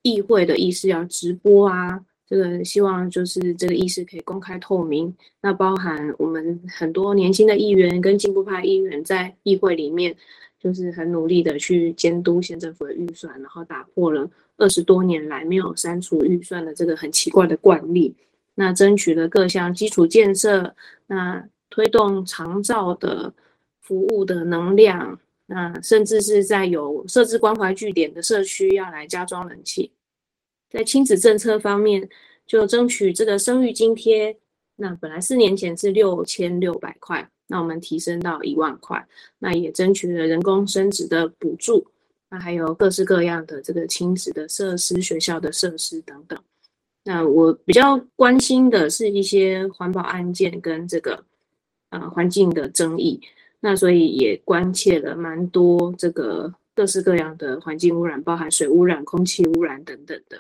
[0.03, 5.15] 议会的议事要直播啊，这个希望就是这个议事可以公开透明。
[5.41, 10.15] 那包含我们很多年轻的议员跟进步派议员在议会里面，
[10.61, 14.29] 就是很努力的去监督县政府的预算，然后打破了。
[14.57, 18.15] 二十多年来没有删除预算的这个很奇怪的惯例，
[18.55, 20.75] 那争取了各项基础建设，
[21.09, 23.35] 那推动长照的
[23.85, 29.93] 服务的能量，那甚至是在有设置关怀据点的社区要来加装冷气，
[30.71, 32.09] 在亲子政策方面
[32.47, 34.37] 就争取这个生育津贴，
[34.77, 39.07] 那本来四年前是六千六百块，那我们提升到一万块，
[39.39, 41.87] 那也争取了人工生殖的补助。
[42.31, 46.37] 那还有各式各样的这个亲子的设施、学校的设施等等。
[47.05, 51.23] 那我比较关心的是一些环保案件跟这个
[51.91, 53.21] 呃环境的争议。
[53.67, 60.39] 那所以也关切了蛮多这个各式各样的环境污染，包含水污染、空气污染等等的。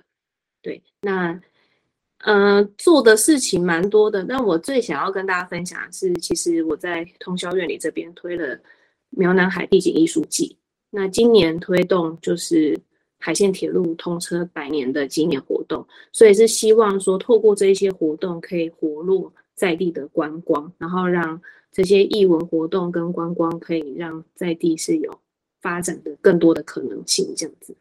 [0.60, 1.40] 对，那
[2.18, 4.22] 呃做的事情蛮多的。
[4.24, 8.60] 那我最想要跟大家分享的是，其实我在通宵院里这边推了
[9.08, 10.54] 苗南海地景艺术季。
[10.90, 12.78] 那今年推动就是
[13.18, 15.82] 海线铁路通车百年的纪念活动，
[16.12, 21.40] 所以是希望说透过这一些活动可以活络在地的观光，然后让
[21.74, 25.20] 这些艺文活动跟观光可以让在地是有
[25.60, 27.34] 发展的更多的可能性。
[27.36, 27.74] 这样子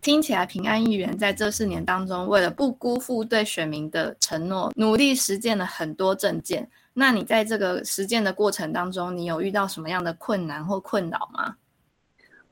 [0.00, 6.70] 听起来，平安议员在这四年当中，为了不辜负对选民的承诺，努力实践了很多政见。
[6.94, 11.56] 那你在这个实践的过程当中，你有遇到什么样的困难或困扰吗？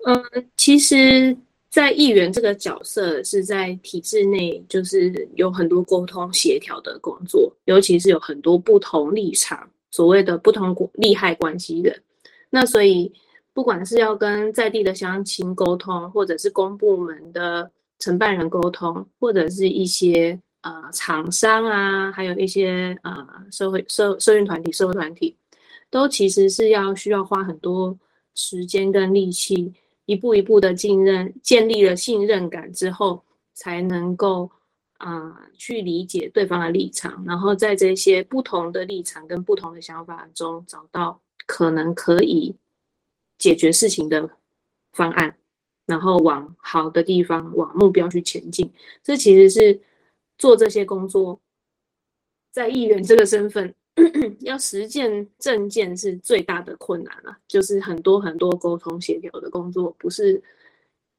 [0.07, 1.37] 嗯，其实，
[1.69, 12.03] 在议员这个角色是在体制内，就是有很多沟通协调的工作，尤其是有很多不同立场，所谓的不同利害关系人。
[12.49, 13.13] 那所以，
[13.53, 25.37] 不管是要跟在地的乡亲沟通，或者是公部门的承办人沟通，或者是一些呃厂商啊，还有一些呃社会社社运团体、社会团体，
[25.91, 27.99] 都其实是要需要花很多
[28.35, 29.73] 时间跟力气。
[30.07, 33.23] 一步一步的信任，建立了信任感之后，
[33.55, 34.51] 才能够
[35.01, 42.55] 啊去理解对方的立场，然后在这些不同的立场跟不同的想法中，找到可能可以
[43.39, 44.31] 解决事情的
[44.93, 45.37] 方案，
[45.87, 48.71] 然后往好的地方、往目标去前进。
[49.03, 49.81] 这其实是
[50.37, 51.41] 做这些工作，
[52.53, 53.75] 在议员这个身份
[54.41, 60.43] 要实践政见是最大的困难了，就是很多很多沟通协调的工作，不是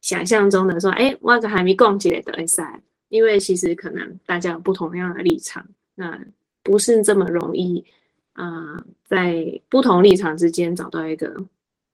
[0.01, 2.81] 想象中的说，哎，我个还没共起来的赛，
[3.11, 6.17] 因为其实可能大家有不同样的立场，那
[6.63, 7.83] 不是这么容易
[8.31, 11.35] 啊，在不同立场之间找到一个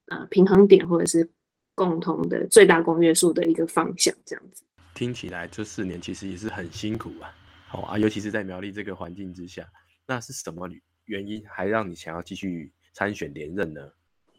[0.09, 1.27] 呃平衡点，或者是
[1.73, 4.63] 共同的最大公约数的一个方向，这样子。
[4.93, 7.33] 听起来这四年其实也是很辛苦啊，
[7.67, 9.67] 好啊，尤其是在苗栗这个环境之下，
[10.05, 10.69] 那是什么
[11.05, 13.81] 原因还让你想要继续参选连任呢？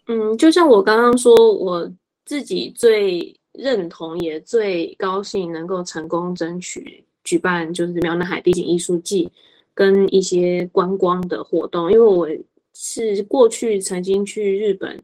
[0.07, 1.93] 嗯，就像我刚刚说，我
[2.25, 9.31] 自己最认同也最高兴能够成功争取举办就是苗南海地景艺术季
[9.75, 12.29] 跟一些观光的活动，因为我
[12.73, 14.99] 是过去曾经去日本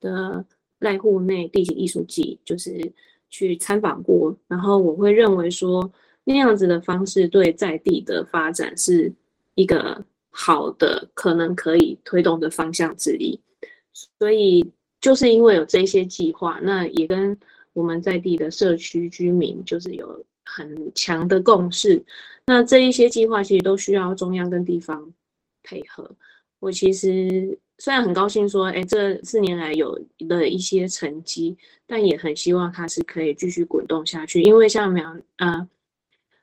[0.00, 0.44] 的
[0.80, 2.92] 濑户内地景艺术季，就是。
[3.30, 5.92] 去参访过，然后我会认为说
[6.24, 9.12] 那样子的方式对在地的发展是
[9.54, 13.38] 一个好的，可能可以推动的方向之一。
[13.92, 14.64] 所以
[14.98, 17.38] 就是因为有这些计划，那也跟
[17.78, 22.04] 我们在地的社区居民就是有很强的共识。
[22.46, 25.12] 那这一些计划其实都需要中央跟地方
[25.62, 26.10] 配合。
[26.58, 27.58] 我其实。
[27.80, 29.96] 虽然很高兴说，哎，这四年来有
[30.28, 34.42] 了一些成绩，但也很希望它是可以继续滚动下去。
[34.42, 35.68] 因为像苗，呃，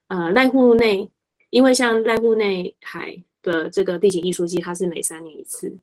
[0.08, 1.12] 呃，赖户内，
[1.50, 5.78] 因为像赖户内海的这个地景艺术季，它是每三年一次，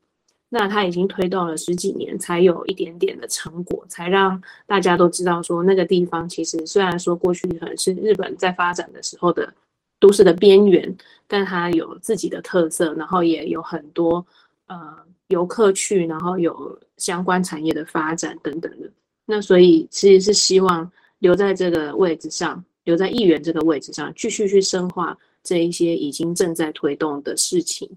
[0.53, 9.51] 那它已经推动了十几年，才有一点点的成果，才让大家都知道说，那个地方其实虽然说过去可能是日本在发展的时候的
[9.99, 10.95] 都市的边缘，
[11.27, 14.23] 但它有自己的特色，然后也有很多，
[14.67, 14.95] 呃。
[15.29, 18.87] 游客去，然后有相关产业的发展等等的，
[19.25, 27.89] 那所以其实是希望留在这个位置上，留在议员这个位置上，继续去深化这一些已经正在推动的事情，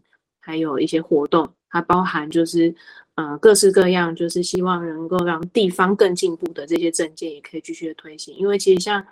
[0.47, 2.73] 还有一些活动，它包含就是
[3.17, 9.05] 呃各式各样，就是希望能够让地方更进步的这些证件也可以继续的推行，因为其实像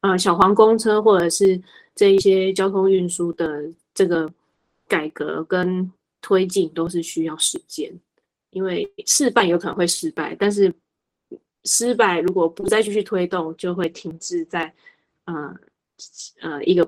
[0.00, 1.60] 呃小黄公车或者是
[1.94, 4.32] 这一些交通运输的这个
[4.88, 5.92] 改革跟。
[6.20, 7.88] 推进都是需要时间，
[8.50, 10.70] 因为示范有可能会失败，但是
[11.62, 14.74] 失败如果不再继续推动，就会停滞在
[15.26, 15.54] 呃
[16.40, 16.84] 呃一个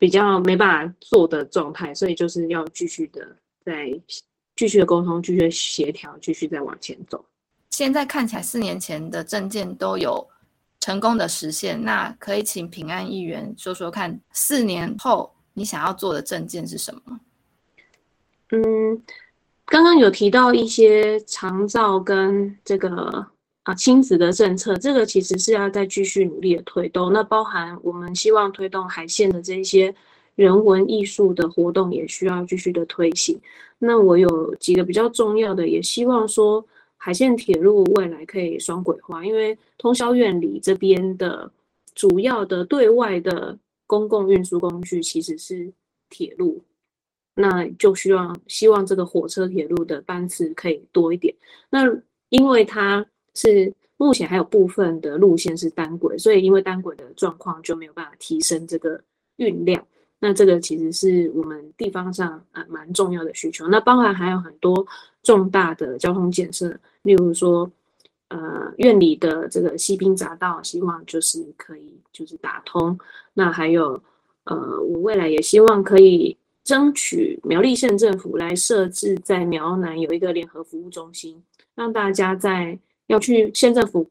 [0.00, 3.88] 比较没办法做的状态，所以就是要继续的在
[4.56, 7.22] 继续的沟通，继续的协调，继续再往前走。
[7.68, 10.26] 现在看起来四年前的证件都有
[10.80, 17.20] 成功的实现，那可以请平安议员说说看，四年后你想要做的证件是什么？
[18.52, 19.02] 嗯，
[19.66, 23.26] 刚刚有提到一些长照跟这个
[23.70, 27.12] 啊亲子的政策，这个其实是要再继续努力的推动。
[27.12, 29.94] 那包含我们希望推动海线的这些
[30.34, 33.40] 人文艺术的活动，也需要继续的推行。
[33.78, 41.48] 那我有几个比较重要的，也希望说海线铁路未来可以双轨化，因为通宵院里这边的
[41.94, 43.56] 主要的对外的
[43.86, 45.72] 公共运输工具其实是
[46.08, 46.60] 铁路。
[47.36, 51.32] 那就希望希望这个火车铁路的班次可以多一点。
[51.70, 51.86] 那
[52.30, 53.06] 因为它
[53.40, 59.00] 是目前还有部分的路线是单轨，所以因为单轨的状况就没有办法提升这个
[59.36, 59.82] 运量。
[60.18, 63.66] 那这个其实是我们地方上啊蛮重要的需求。
[63.68, 64.86] 那包含还有很多
[65.22, 67.70] 重大的交通建设，例如说
[68.28, 72.98] 呃院里的这个西滨匝道，希望就是可以就是打通。
[73.32, 74.02] 那还有
[74.44, 76.36] 呃我未来也希望可以。
[76.62, 81.42] 争取苗栗县政府来设置在苗南有一个联合服务中心，
[81.74, 82.78] 让大家在
[83.10, 84.08] 要去县政府，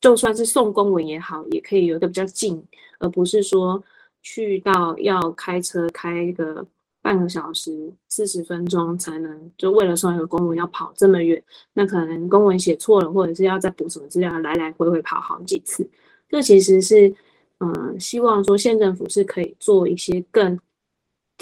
[0.00, 2.62] 就算是送公文也好，也可以有一个比较近，
[2.98, 3.82] 而不是说
[4.22, 6.66] 去到要开车开个
[7.00, 15.88] 半个小时、四十分钟才能，就为了送一个公文要跑这么远，那可能公文写错了，或者是要再补什么资料，来来回回跑好几次。
[16.28, 17.14] 这其实是，
[17.60, 20.58] 嗯，希望说县政府是可以做一些更。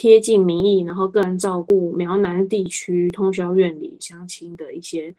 [0.01, 5.13] 贴近民意，然后个人照顾苗南地区通宵院里乡亲的一些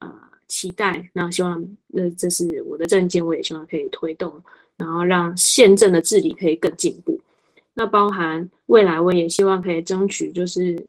[0.00, 0.12] 呃
[0.48, 4.42] 期待，那希望那这是我的政见，我也希望可以推动，
[4.76, 7.20] 然后让县政的治理可以更进步。
[7.74, 10.84] 那包含未来，我也希望可以争取，就是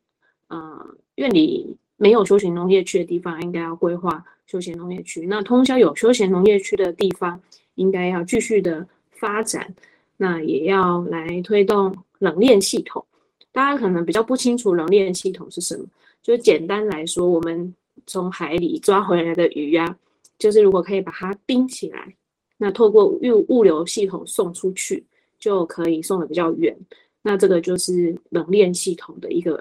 [0.48, 0.84] 呃
[1.16, 5.28] 院里没有休闲农业区的地方，应该要规划休闲农业区。
[5.28, 7.40] 那通宵有休闲农业区的地方，
[7.76, 9.76] 应该要继续的发展。
[10.18, 13.06] 那也要来推动冷链系统。
[13.52, 15.86] 大家可能比较不清楚冷链系统是什么，
[16.22, 17.74] 就简单来说，我们
[18.10, 19.96] 从海里抓回来的鱼呀，
[20.40, 22.16] 就是如果可以把它冰起来，
[22.58, 25.06] 那透过物物流系统送出去，
[25.38, 26.76] 就可以送的比较远。
[27.22, 29.56] 那这个就是冷链系统的一个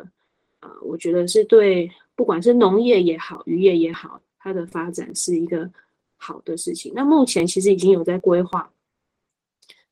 [0.60, 5.70] 呃，我觉得是对不管是农业也好，渔业也好，它的发展是一个
[6.16, 6.92] 好的事情。
[6.94, 8.70] 那目前其实已经有在规划。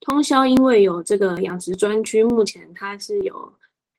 [0.00, 3.52] 通宵因为有这个养殖专区，目前它是有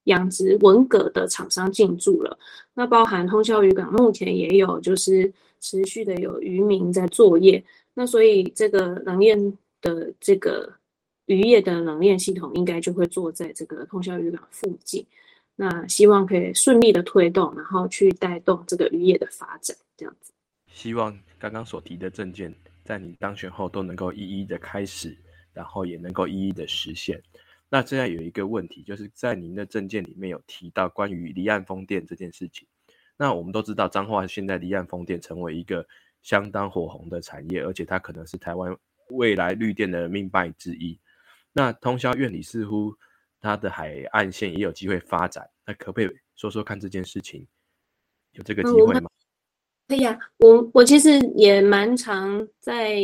[0.08, 2.38] 养殖文蛤的厂商进驻了。
[2.74, 5.32] 那包含通宵渔港，目前也有就是
[5.62, 7.64] 持续的有渔民在作业。
[7.94, 10.70] 那所以这个冷链的这个
[11.28, 15.06] 渔业的冷链系统，应该就会坐在这个通宵渔港附近。
[15.56, 20.34] 那希望可以顺利的推动，然后去带动这个渔业的发展，这样子。
[20.74, 22.54] 希望刚刚所提的证件，
[22.84, 25.18] 在你当选后都能够一一的开始。
[25.54, 27.20] 然后也能够一一的实现。
[27.70, 32.66] 那现在有一个问题，就是在您的证件里面有提到关于离岸风电这件事情。
[33.18, 35.86] 那我们都知道，彰化现在离岸风电成为一个
[36.22, 38.74] 相当火红的产业，而且它可能是台湾
[39.10, 40.98] 未来绿电的命脉之一。
[41.52, 42.96] 那通宵院里似乎
[43.42, 47.46] 它的海岸线也有机会发展，那可不可以说说看这件事情？
[48.32, 49.10] 有这个机会吗？
[49.90, 53.02] 可以啊，我我其实也蛮常在。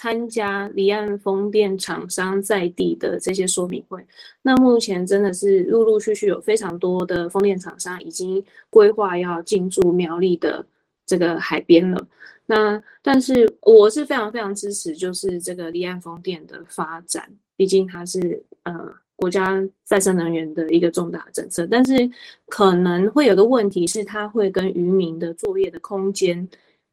[0.00, 4.02] 参加离岸风电厂商在地的这些说明会，
[4.40, 10.64] 那目前真的是陆陆续续有非常多的风电厂商已经规划要进驻苗栗的
[11.04, 12.08] 这个海边了。
[12.46, 18.72] 那但是我是非常非常支持，就是这个离岸风电的发展，毕竟它是呃
[19.16, 21.68] 国家再生能源的一个重大政策。
[21.70, 22.10] 但是
[22.46, 26.48] 可能会有个问题是，它会跟渔民的作业的空间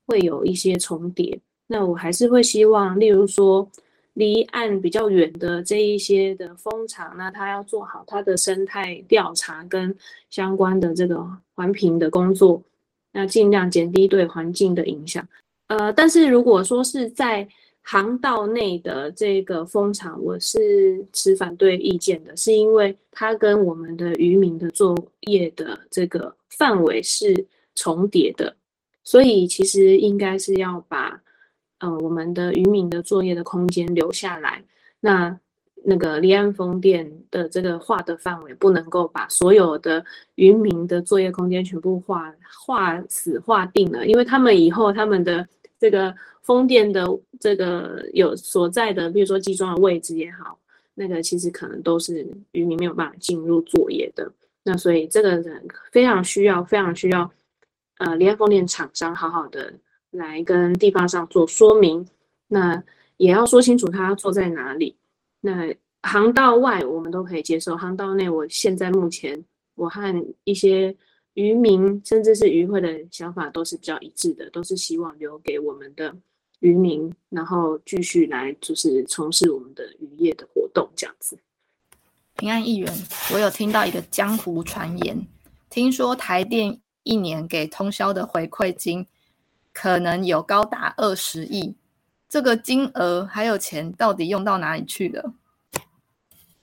[0.06, 1.40] 会有一些重叠。
[1.70, 3.70] 那我还是会希望，例如说
[4.14, 9.94] 离岸比较远的这一些的风场，那它要做好它的生态调查跟
[10.30, 11.22] 相关的这个
[11.56, 12.64] 环评的工作，
[13.12, 15.28] 那尽量减低对环境的影响。
[15.68, 17.46] 呃，但是如果说是在
[17.82, 24.96] 航道内的这个风场，我是持反对意见的，是因为它跟我们的渔民的作
[25.28, 27.46] 业的这个范围是
[27.76, 28.56] 重叠的，
[29.04, 31.22] 所以其实应该是要把。
[31.80, 34.64] 呃，我们的渔民的作业的空间留下来，
[35.00, 35.40] 那
[35.84, 40.04] 那个离岸风电的这个划的范围不能够把所有的
[40.36, 42.34] 渔民的作业空间全部划
[42.66, 45.48] 划死划定了，因为他们以后他们的
[45.80, 47.08] 这个风电的
[47.40, 50.58] 这个有所在的，比如说集装的位置也好，
[50.96, 54.30] 那个其实可能都是渔民没有办法进入作业的。
[54.64, 57.32] 那所以这个人非常需要，非常需要，
[58.00, 59.72] 呃，离岸风电厂商好好的。
[60.18, 62.06] 来跟地方上做说明，
[62.48, 62.84] 那
[63.18, 64.96] 也要说清楚他坐在哪里。
[65.40, 69.42] 那航道外我们都可以接受，航道内我现在目前
[69.76, 70.96] 我和一些
[71.34, 76.16] 渔民甚至是渔会的想法都是比较一致的，都是希望留给我们的
[76.60, 81.38] 渔民，然后继续来就是从事我们的渔业的活动这样子。
[82.36, 82.92] 平安议员，
[83.34, 85.28] 我有听到一个江湖传言，
[85.70, 89.06] 听说台电一年给通宵的回馈金。
[89.80, 91.76] 可能有高达二十亿，
[92.28, 95.34] 这个金额还有钱到底用到哪里去了？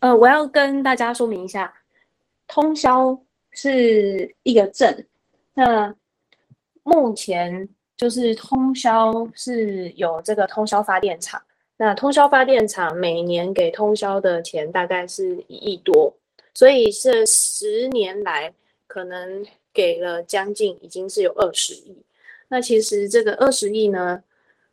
[0.00, 1.72] 呃，我要跟大家说明一下，
[2.48, 3.16] 通宵
[3.52, 5.06] 是一个镇，
[5.54, 5.94] 那
[6.82, 11.40] 目前就是通宵是有这个通宵发电厂，
[11.76, 16.12] 那通宵发电厂每年给通宵的钱大概是一亿多，
[16.52, 18.52] 所以这十年来
[18.88, 21.96] 可能给了将近已经是有二十亿。
[22.54, 24.22] 那其实这个二十亿呢，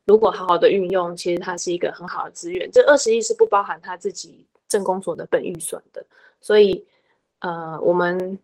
[0.05, 2.69] 如果好好的运用，其实它是一个很好的资源。
[2.71, 6.05] 这二十亿是不包含他自己政工所的本预算的，
[6.39, 6.85] 所以
[7.39, 8.37] 呃，我们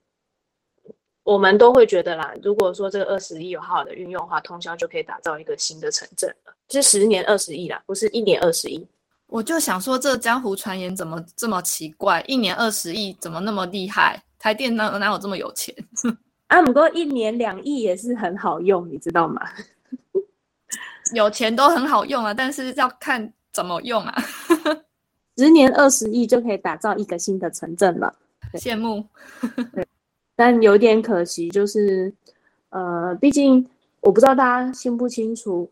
[1.22, 6.54] 我们都会觉得啦，如果说这个二十亿有好好的运用的话，通宵就可以打造一个新的城镇了。
[6.70, 8.88] 是十年二十亿啦，不是一年二十亿。
[9.28, 12.26] 我就想说，这江湖传言怎么这么奇怪？
[12.28, 14.20] 一年二十亿怎么那么厉害？
[14.40, 15.76] 台电哪哪有这么有钱？
[16.48, 19.41] 啊，不过一年两亿也是很好用，你知道吗？
[21.14, 24.16] 有钱都很好用啊，但是要看怎么用啊。
[25.38, 28.14] 十年二十亿就可以打造一个新的城镇了，
[28.54, 29.06] 羡慕。
[30.36, 32.12] 但有点可惜，就是
[32.70, 33.68] 呃，毕竟
[34.02, 35.70] 我不知道大家清不清楚，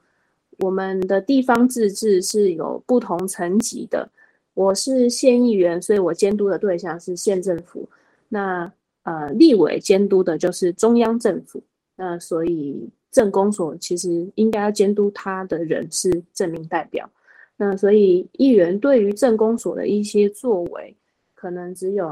[0.59, 4.09] 我们的地方自治是有不同层级的。
[4.53, 7.89] 我是县议员，所以我监督的对象是县政府。
[8.29, 8.71] 那
[9.05, 11.61] 呃，立委监督的就是中央政府，
[11.95, 17.07] 那所以政工所其实应该要监督他的人是政民代表，
[17.55, 20.97] 那所以议员对于政工所的一些作为，
[21.35, 22.07] 可能只有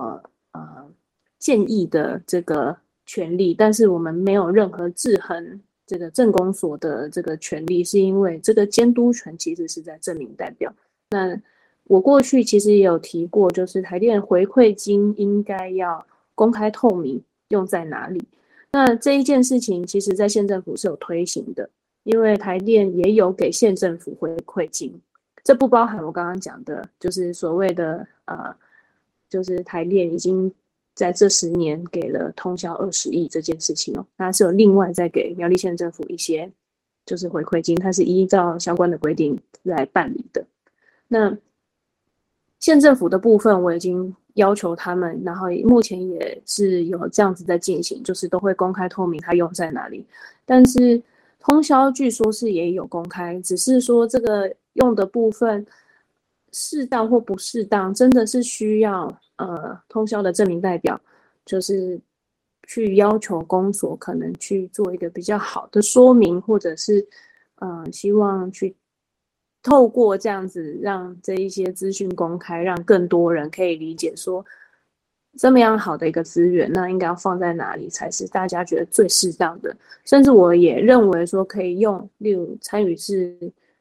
[0.51, 0.61] 呃
[1.39, 2.77] 建议的这个
[3.07, 10.71] 权利，但是我们没有任何制衡这个政工所的这个权利，是因为这个监督权其实是在政民代表。
[11.09, 11.35] 那
[11.85, 16.05] 我过去其实也有提过，就是台电回馈金应该要。
[16.35, 18.21] 公开透明，用在哪里。
[18.71, 21.69] 那这一件事情，其实在县政府是有推行的，
[22.03, 24.99] 因为台电也有给县政府回馈金，
[25.43, 28.55] 这不包含我刚刚讲的，就是所谓的呃，
[29.29, 30.51] 就是台电已经
[30.95, 36.51] 在这十年给了通宵二十亿这件事情哦，它是有另外再给苗栗县政府一些
[37.05, 40.43] 就是回馈金，它是依照相关的规定来办理的。
[41.07, 41.37] 那
[42.63, 50.05] 县政府的部分，我已经要求他们，然后目前也是有这样子在进行，就是都会公开透明它用在哪里。
[50.45, 51.01] 但是
[51.41, 55.65] 通宵据说是也有公开，只是说这个用的部分
[56.53, 60.97] 适当或不适当，真的是需要呃通宵的证明代表，
[61.45, 61.99] 就是
[62.65, 67.05] 去要求公所可能去做一个比较好的说明，或者是
[67.55, 68.73] 呃希望去。
[69.63, 74.45] 透过这样子让这一些资讯公开，让更多人可以理解说，
[75.37, 79.73] 这么样好的一个资源，那应该要放在哪里才是大家觉得最适当的？
[80.03, 83.33] 甚至我也认为说，可以用例如参与式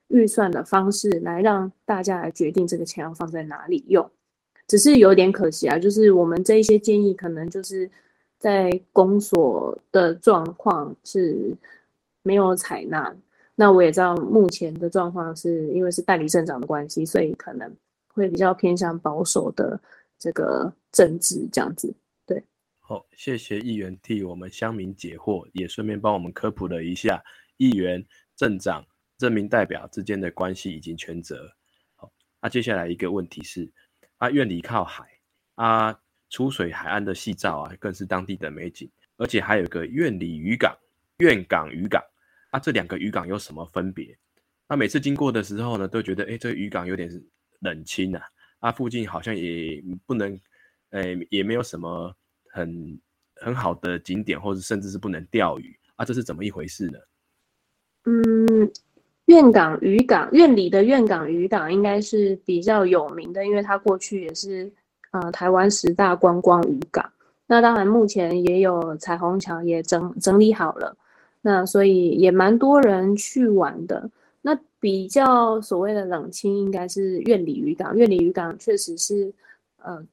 [0.07, 4.09] 预算的方式来让大家来决定这个钱要放在哪里用。
[4.69, 7.91] 只是有点可惜啊，就是我们这一些建议可能就是
[8.39, 11.53] 在公所的状况是
[12.23, 13.13] 没有采纳。
[13.63, 17.73] 那我也知道目前的状况是因为是代理镇长的关系，所以可能
[18.09, 19.81] 会比较偏向保守的
[20.19, 21.95] 这个政治这样子。
[22.27, 22.43] 对，
[22.81, 27.23] 好，谢谢议员替我们乡民解惑，也顺便帮我们科普了一下
[27.57, 28.05] 议员、
[28.35, 28.85] 镇长、
[29.17, 31.49] 镇民代表之间的关系以及权责。
[31.95, 32.11] 好，
[32.41, 33.71] 那接下来一个问题是，
[34.17, 35.07] 啊，院里靠海，
[35.55, 35.97] 啊，
[36.31, 40.77] 出水海岸的细照啊，更是当地的美景，而且还有个院里渔港、
[41.19, 42.03] 院港渔港。
[42.53, 44.15] 啊，这两个渔港有什么分别？
[44.69, 47.11] 那每次经过的时候呢，都觉得，哎，这个渔港有点
[47.61, 48.23] 冷清啊。
[48.61, 50.39] 啊，附近好像也不能，
[50.91, 52.15] 哎，也没有什么
[52.53, 53.01] 很
[53.37, 56.05] 很好的景点，或者甚至是不能钓鱼啊。
[56.05, 56.99] 这是怎么一回事呢？
[58.05, 58.71] 嗯，
[59.27, 64.71] 苑港渔港，苑里的苑港渔港应该是比较有名的，因为它过去也是
[65.13, 67.11] 呃台湾十大观光渔港。
[67.47, 70.97] 那当然，目前也有彩虹桥也整整理好了。
[71.43, 74.11] 那所以也蛮多人去玩的。
[74.45, 77.97] 那比较所谓的冷清，应该是苑里渔港。
[77.97, 79.33] 苑里渔港确实是，
[79.79, 80.05] 呃，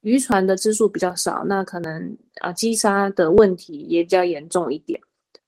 [0.00, 4.98] 渔船的只数比较少，那可能啊击杀的问题也比较严重一点。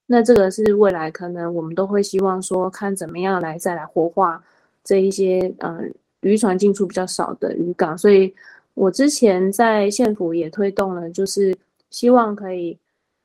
[0.06, 4.42] 那这个是未来可能我们都会希望说，看怎么样来再来活化
[4.82, 5.80] 这一些呃
[6.20, 7.96] 渔船进出比较少的渔港。
[7.96, 8.34] 所以
[8.74, 11.56] 我之前在县府也推动了，就是
[11.90, 12.78] 希望可以。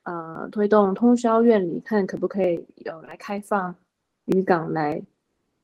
[0.10, 3.76] 呃，推动通宵院里看可不可以有来开放
[4.26, 5.00] 渔港来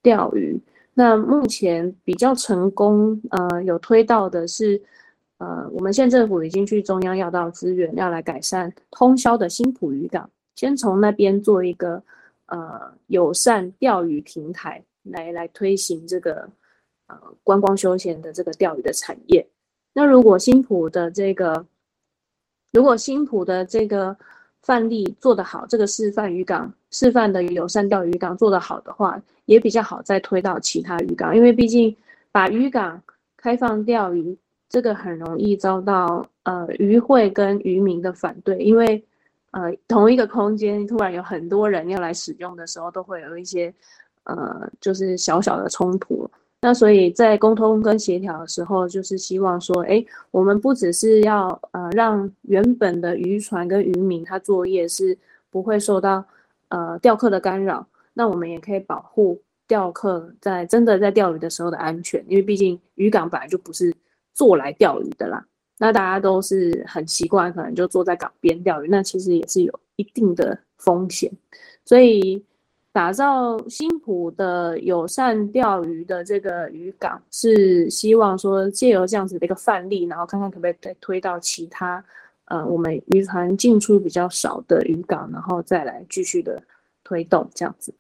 [0.04, 0.62] 钓鱼。
[0.94, 4.80] 那目前比较成功，呃，有推到的是，
[5.40, 12.04] 呃，我们县政府已经去中央要到资源，要来改善通宵的新浦渔港，先从那边做一个
[12.46, 16.48] 呃友善钓鱼平台，来来推行这个
[17.08, 19.48] 呃观光休闲的这个钓鱼的产业。
[19.92, 21.66] 那如果新浦的这个，
[22.72, 24.16] 如果新浦的这个
[24.66, 31.36] 范例做得好，这个示范渔港、示范的友善钓鱼港做得好的话，也比较好再推到其他渔港。
[31.36, 31.96] 因为毕竟
[32.32, 33.00] 把渔港
[33.38, 34.36] 开放钓鱼，
[34.68, 39.06] 这个很容易遭到呃渔会跟渔民的反对，因为
[39.52, 43.72] 呃同一个空间突然有很多人要来使用的时候，都会有一些
[44.24, 46.28] 呃就是小小的冲突。
[46.66, 55.16] 那所以在沟通跟协调的时候，就是希望说，哎，我们不只是要呃让原本的渔船跟渔民他作业是
[55.52, 56.26] 不会受到
[56.70, 57.86] 呃钓客的干扰，
[58.16, 63.94] 那我们也可以保护钓客在真的在钓鱼的时候的安全，因为毕竟渔港本来就不是
[64.34, 65.46] 做来钓鱼的啦。
[65.78, 71.32] 那大家都是很习惯，可能就坐在港边钓鱼，那其实也是有一定的风险，
[71.86, 72.44] 所以。
[72.96, 82.02] 打造新浦的友善钓鱼的这个渔港，是希望说借由这样子的一个范例，然后看看可不可以推到其他，
[82.46, 86.64] 呃，我们渔船进出比较少的渔港，然后再来继续的
[87.04, 87.94] 推动这样子。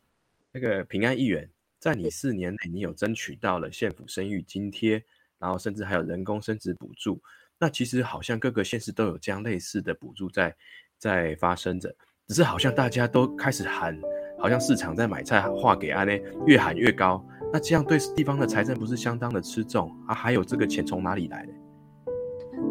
[0.53, 1.45] 那个平安议员，
[1.77, 5.03] 在你四年内，你有争取到了县府生育津贴，
[5.37, 7.21] 然后甚至还有人工生殖补助。
[7.59, 10.55] 那其实好像各个县市都有这样类似的补助在
[10.97, 11.93] 在发生着，
[12.27, 13.99] 只是好像大家都开始喊。
[14.37, 20.13] 好像市场在买菜，话给阿内越喊越高，那这样对地方的财政不是相当的吃重啊？
[20.13, 21.51] 还有这个钱从哪里来的？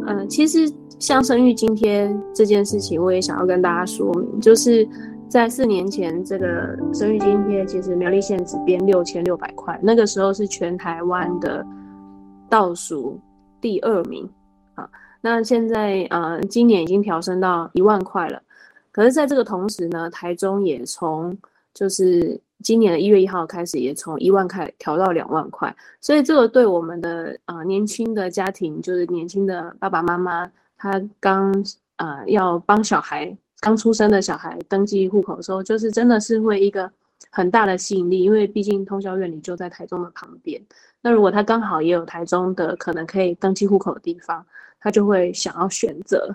[0.07, 4.87] 嗯，其实像生育津贴这件事情，我也想要跟大家说明，就是
[5.29, 11.65] 在四年前，这个生育津贴其实苗栗县只编六千六百块，那个时候是全台湾的
[12.49, 13.19] 倒数
[13.61, 14.29] 第二名
[14.75, 14.89] 啊。
[15.23, 18.41] 那现在呃，今年已经调升到一万块了。
[18.93, 21.37] 可是，在这个同时呢，台中也从
[21.75, 25.75] 就是今年的一月一号开始，也从一万块调到两万块。
[26.01, 31.53] 所以，这个对我们的呃年轻的家庭，就是年轻的爸爸妈妈，他刚
[31.97, 36.91] 呃要帮小孩刚出生的小孩登记户口的时候，就是真的是会一个
[37.31, 40.63] 很大的吸引力，因为毕竟通宵院里就在台中的旁边。
[41.03, 44.47] 那如果他刚好也有台中的可能可以登记户口的地方，
[44.81, 46.35] 他就会想要选择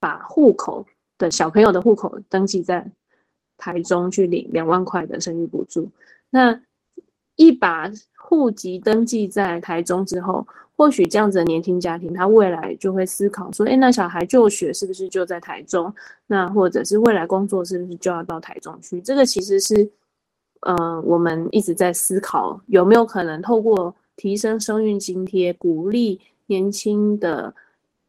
[0.00, 0.84] 把户口
[1.16, 2.86] 的小朋友的户口登记在
[3.56, 5.90] 台中去领两万块的生育补助。
[6.30, 6.60] 那
[7.36, 10.46] 一把户籍登记在台中之后，
[10.76, 15.94] 或许这样子的年轻家庭，他未来就会思考说：，哎，那小孩就学是不是就在台中？
[16.26, 19.00] 那或者是未来工作是不是就要到台中去？
[19.00, 19.90] 这个其实是。
[20.66, 27.54] 呃，我们一直在思考有没有可能透过提升生育津贴，鼓励年轻的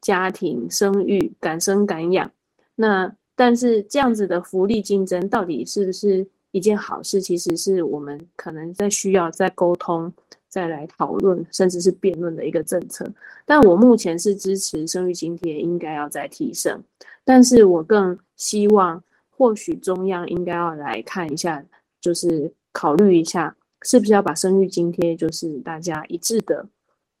[0.00, 2.30] 家庭生育、敢生敢养。
[2.74, 7.20] 那但是这样子的福利竞争到底是不是一件好事？
[7.20, 10.12] 其实是我们可能在需要再沟通、
[10.48, 13.06] 再来讨论，甚至是辩论的一个政策。
[13.44, 16.82] 但我目前是支持生育津贴应该要再提升，
[17.24, 21.64] 但是我更希望或许中央应该要来看一下。
[21.98, 26.64] 就是考虑一下，是不是要把生育津贴，就是大家一致的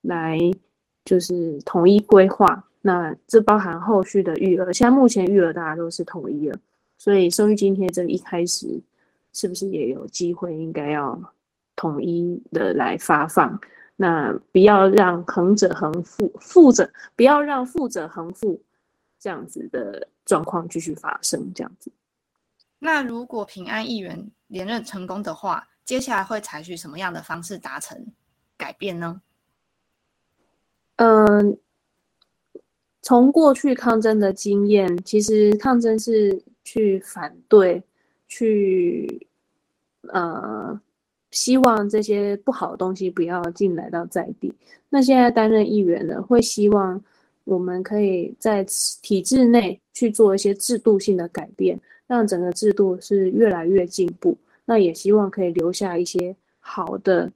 [0.02, 0.38] 来，
[1.04, 2.65] 就是统一规划。
[2.86, 6.56] 那这包含后续的育儿，现在目前育儿大家都是统一了，
[6.96, 8.80] 所以生育津贴这一开始
[9.32, 11.20] 是不是也有机会应该要
[11.74, 13.60] 统一的来发放？
[13.96, 18.62] 那不要让横者横富，富者不要让富者横富
[19.18, 21.90] 这样子的状况继续发生，这样子。
[22.78, 28.06] 那如果平安议员连任成功的话，接下来会采取什么样的方式达成
[28.56, 29.20] 改变呢？
[30.96, 31.58] 嗯，
[33.06, 37.80] 从过去抗争的经验，其实抗争是去反对，
[38.26, 39.28] 去
[40.08, 40.80] 呃，
[41.30, 44.52] 希望这些不好的东西不要进来到在地。
[44.88, 47.00] 那现在担任议员的，会希望
[47.44, 48.66] 我们可以在
[49.02, 51.80] 体制内去做一些制度性的改变。
[52.08, 57.30] 让整个制度是越来越进步，那也希望可以留下一些好的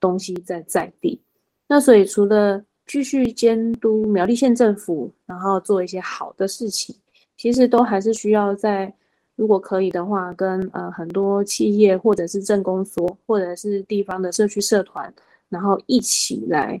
[0.00, 1.20] 东西在在地。
[1.68, 6.94] 那所以除了继续监督苗栗县政府，然后做一些好的事情，
[7.38, 8.92] 其实都还是需要在
[9.34, 15.10] 如果可以的话，跟呃很多企业或者是政工所或者是地方的社区社团，
[15.48, 16.78] 然后一起来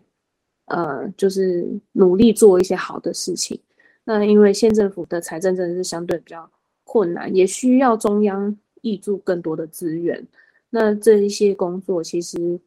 [0.66, 3.58] 呃就是努力做一些好的事情。
[4.04, 6.46] 那因为县政府的财政真的是相对比较。
[6.84, 10.22] 困难也需要中央挹注更多的资源，
[10.68, 12.60] 那这一些工作其实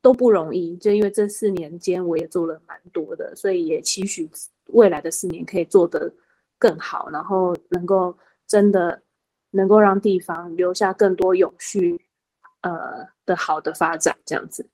[0.00, 0.76] 都不容易。
[0.76, 4.28] 就因为这四年间我也做了蛮多的，所以也期许
[4.66, 6.12] 未来的四年可以做得
[6.58, 8.16] 更好，然后能够
[8.46, 9.02] 真的
[9.50, 12.00] 能够让地方留下更多永续
[12.62, 14.68] 呃的好的发展，这样子。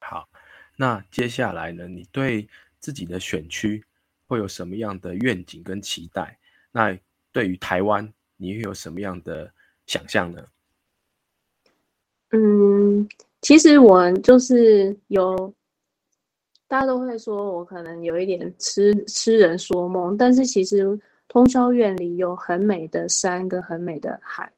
[0.00, 0.28] 好，
[0.76, 1.86] 那接下来呢？
[1.88, 2.48] 你对
[2.80, 3.84] 自己的选区
[4.26, 6.38] 会有什么样的愿景跟期待？
[6.70, 6.96] 那
[7.32, 9.52] 对于台湾，你会有什么样的
[9.86, 10.46] 想象呢？
[12.30, 13.08] 嗯，
[13.40, 15.52] 其实我就是有，
[16.66, 24.50] 大家都会说我可能有一点痴痴人说梦，但是其实通宵院里有很美的山跟很美的海，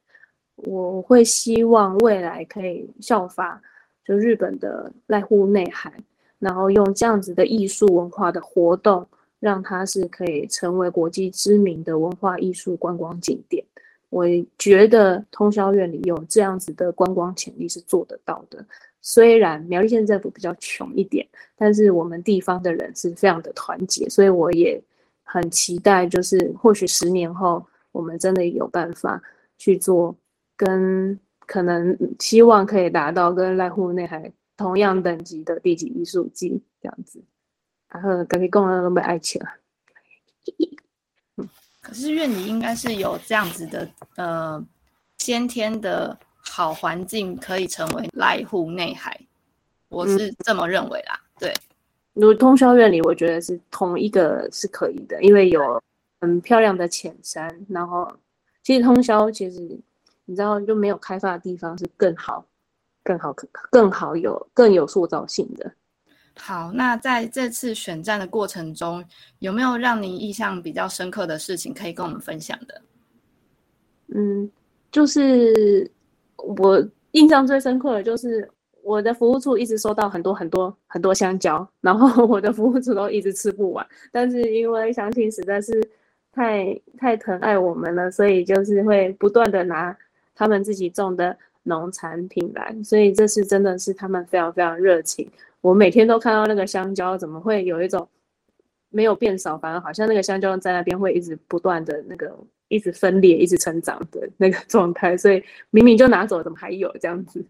[0.55, 3.61] 我会希望未来可以效法
[4.03, 5.93] 就日本的濑户内海，
[6.39, 9.07] 然后用这样子的艺术文化的活动。
[9.41, 13.65] 让它是可以成为国际知名的文化艺术观光景点，
[14.11, 14.25] 我
[14.59, 18.63] 觉得通宵院里有这样子的观光潜力是做得到的。
[19.01, 24.79] 虽然苗栗县政府比较穷一点，但是我们地方的人是非常的团结，所以我也
[25.23, 29.19] 很期待，就是或许十年后我们真的有办法
[29.57, 30.13] 去做，
[30.57, 37.23] 跟可能希望可以达到跟濑户内海同样等级的地级艺术季这样子。
[37.89, 39.41] 然后跟你讲了都没爱情。
[41.81, 44.63] 可是院里应该是有这样子的呃
[45.17, 49.19] 先天的好环境，可以成为濑户内海，
[49.89, 51.19] 我是这么认为啦。
[51.39, 51.53] 对，
[52.13, 55.81] 如通宵院里，我觉得是同一个是可以的，因为有
[56.19, 58.11] 很漂亮的浅山，然后
[58.63, 59.59] 其实通宵其实
[60.25, 62.45] 你知道就没有开发的地方是更好、
[63.03, 63.33] 更好、
[63.71, 65.71] 更好有更有塑造性的。
[66.39, 69.03] 好，那在这次选战的过程中，
[69.39, 72.81] 有没有让您印象比较深刻的事情可以跟我们分享的？
[74.15, 74.49] 嗯，
[74.91, 75.89] 就是
[76.37, 78.49] 我印象最深刻的就是
[78.81, 83.85] 我的服务处一直收到很多很多很多香蕉，然后我的服务处都一直吃不完。
[84.11, 85.87] 但是因为乡亲实在是
[86.31, 89.95] 太太疼爱我们了，所以就是会不断的拿
[90.33, 95.29] 他们自己种的农产品来，所以这是真的是他们非常非常热情。
[95.61, 98.07] 我每天都看到那个香蕉，怎么会有一种
[98.89, 102.35] 没有变少，反而好像那个香蕉在那边会一直不断的那个
[102.67, 105.15] 一直分裂、一直成长的那个 状态。
[105.15, 107.45] 所以明明就拿走，怎么还有这样子？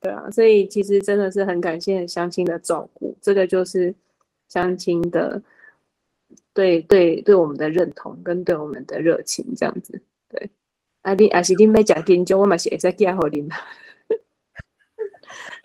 [0.00, 3.92] 对啊，所以其实真的是很感谢乡亲的照顾，这个就是
[4.48, 5.42] 乡亲的
[6.54, 10.00] 对对对我们的认同跟对我们的热情这样子。
[10.28, 10.50] 对，
[11.02, 13.48] 啊你啊是你没讲金蕉，我嘛是会使寄好您。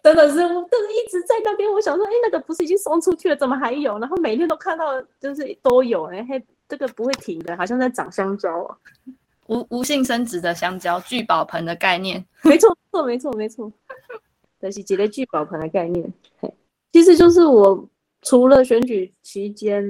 [0.04, 1.72] 真的是，我就是一直在那边。
[1.72, 4.00] 我想说，哎，那个不是已经送出去了，怎么还有？
[4.00, 8.78] 然后每天都看到，就是都有，哎嘿，这个不会停的，好像在长香蕉哦，
[9.48, 13.72] 无无性生殖的香蕉，聚宝盆的概念， 没错，错，没错，没错。
[14.60, 16.52] 但是几类聚宝盆的概念，嘿，
[16.92, 17.88] 其实就是我
[18.24, 19.84] 除了选举期间，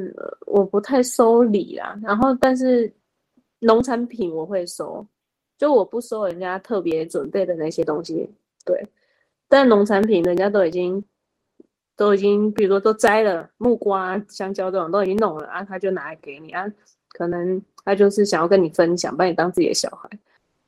[0.45, 1.97] 我不太收礼啦。
[2.03, 2.91] 然后，但是
[3.59, 5.05] 农产品我会收，
[5.57, 8.30] 就我不收人家特别准备的那些东西，
[8.66, 8.86] 对。
[9.52, 11.04] 但农产品人家都已经
[11.97, 16.66] 都已经，比如说都摘了木瓜、香蕉这种都已经弄了啊，他就拿来给你啊，
[17.10, 20.10] 可能他就是想要跟你分享，把你当自己的小孩，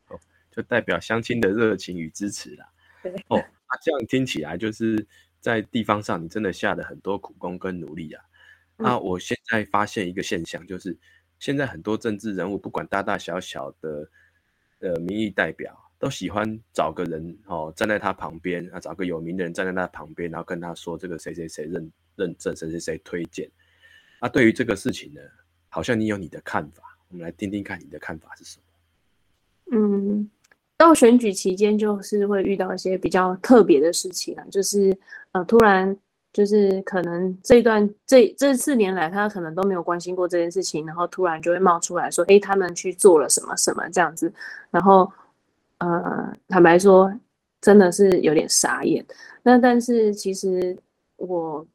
[0.09, 0.19] 哦，
[0.51, 2.67] 就代表相亲的热情与支持啦。
[3.01, 5.07] 对，哦，啊，这样听起来就是
[5.39, 8.21] 在地方上你真的下了很多苦功跟努力啊。
[8.75, 10.97] 那我现在发现一个现象，就是
[11.39, 14.09] 现在很多政治人物，不管大大小小的
[14.79, 15.82] 呃民意代表。
[16.03, 23.49] 都喜欢找个人哦，站在他旁边啊，找个有名的人站在他旁边，然后跟他说这个谁谁谁认认证，谁谁谁推荐。
[24.19, 25.21] 啊，对于这个事情呢，
[25.69, 29.77] 好像你有你的看法，我们来听听看你的看法是什么。
[29.77, 30.29] 嗯，
[30.75, 34.93] 到选举期间就是会遇到一些比较特别的事情啊，就是
[35.31, 35.97] 呃，突然
[36.33, 44.33] 就是可能这段这这四年来他可能都没有关心过这件事情，然后突然就会冒出来说，哎，他们去做了什么什么这样子，
[44.69, 45.09] 然后。
[45.83, 47.13] 呃，坦白说，
[47.59, 49.05] 真的是有点傻眼。
[49.41, 50.77] 那但是其实
[51.17, 51.65] 我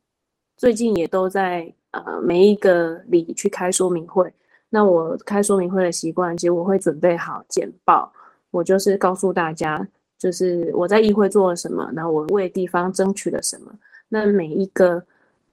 [0.56, 4.32] 最近也都在呃每一个里去开说明会。
[4.70, 8.10] 那我开说明会的习惯，其实我会准备好简报，
[8.50, 9.86] 我就是告诉大家，
[10.18, 13.70] 就是我在议会做了什么，然后我为地方争取了什么。
[14.08, 15.02] 那每一个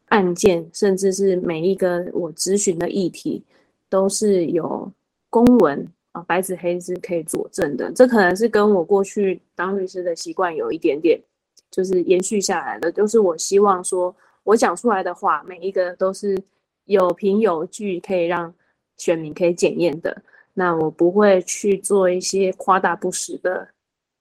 [0.08, 3.43] 案件，甚至是每一个我咨询的议题，
[3.89, 4.89] 都是有
[5.30, 5.86] 公文。
[6.16, 11.22] 啊，白纸黑字可以佐证的，这可能是跟我过去当律师的习惯有一点点，
[11.70, 12.89] 就是延续下来的。
[12.89, 16.41] 就是我希望说，我讲出来的话，每一个都是
[16.86, 18.53] 有凭有据，可以让
[18.95, 20.24] 选民可以检验的。
[20.53, 23.68] 那我不会去做一些夸大不实的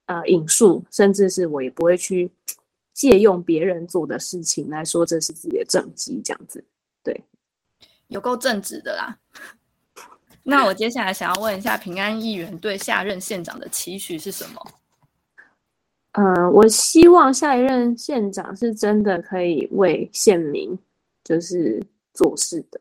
[0.07, 2.29] 呃引述，甚至是我也不会去
[2.93, 6.61] 借用别人做的事情来说这是自己的政绩，这样子。
[7.01, 7.23] 对，
[8.09, 9.17] 有够正直的啦。
[10.47, 14.61] 那我接下来想要问一下平安议员对下任县长的期许是什么？
[16.11, 20.77] 嗯，我希望下一任县长是真的可以为县民
[21.23, 21.81] 就是
[22.13, 22.79] 做事的。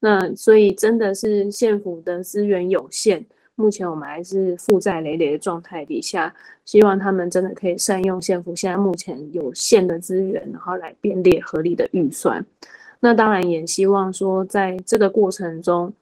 [0.00, 3.22] 那所以真的是县府的资源有限，
[3.56, 6.34] 目前我们还是负债累累的状态底下，
[6.64, 12.42] 希望他们真的可以善用县府现在目前有限的资源，然后来编列合理的预算。
[13.00, 15.92] 那当然也希望说在这个过程中。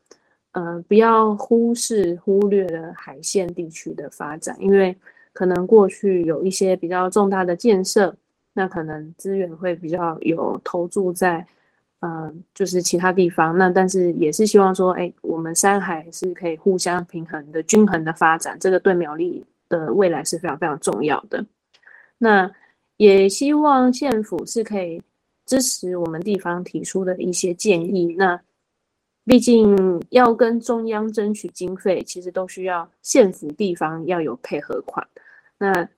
[0.52, 4.96] 呃，不要忽视、忽略了海线地区的发展，因为
[5.32, 8.12] 可能过去有一些比较重大的建设，
[8.52, 11.46] 那可能资源会比较有投注在，
[12.00, 13.56] 呃，就是其他地方。
[13.56, 21.46] 那但是也是希望说，哎，我们山海是可以互相平衡的、均衡的发展，这个对苗栗的未来是非常非常重要的。
[22.18, 22.50] 那
[22.96, 25.00] 也希望县府是可以
[25.46, 28.14] 支持我们地方提出的一些建议。
[28.18, 28.38] 那
[29.26, 35.06] 毕竟要跟中央争取经费，其实都需要县府地方要有配合款。
[35.58, 35.88] 那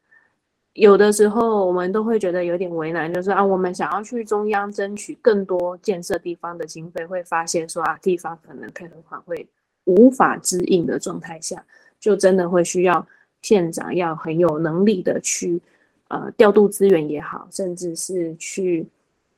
[0.75, 9.47] 有的时候我们都会觉得有点为难，就是啊，我们想要去中央争取更多建设地方的经费，会发现说啊，地方可能配合款会
[9.85, 11.65] 无法支应的状态下，
[12.01, 13.07] 就真的会需要
[13.41, 15.61] 县长要很有能力的去
[16.09, 18.85] 呃调度资源也好，甚至是去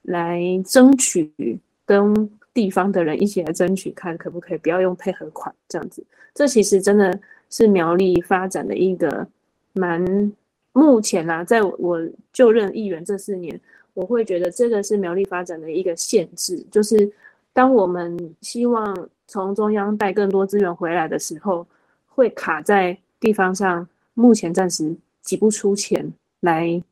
[0.03, 1.31] 来争取
[1.85, 2.31] 跟。
[2.55, 6.03] 地方的人一起来争取，看可不可以不要用配合款这样子。
[6.33, 9.27] 这其实真的是苗栗发展的一个
[9.73, 10.33] 蛮
[10.73, 12.01] 目前啊，在我
[12.33, 13.61] 就任议员这四年，
[13.93, 17.13] 我会觉得这个是苗栗发展的一个限制，就是
[17.53, 21.67] 当我们希望从中央带更多资源回来的时候，
[22.07, 26.83] 会卡在地方上，目前暂时挤不出钱来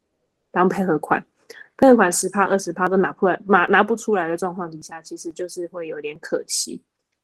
[0.51, 1.25] 当配合款。
[1.83, 6.81] 退款十趴、二十趴都拿不来、拿拿不出来的状况底下，其实就是会有点可惜。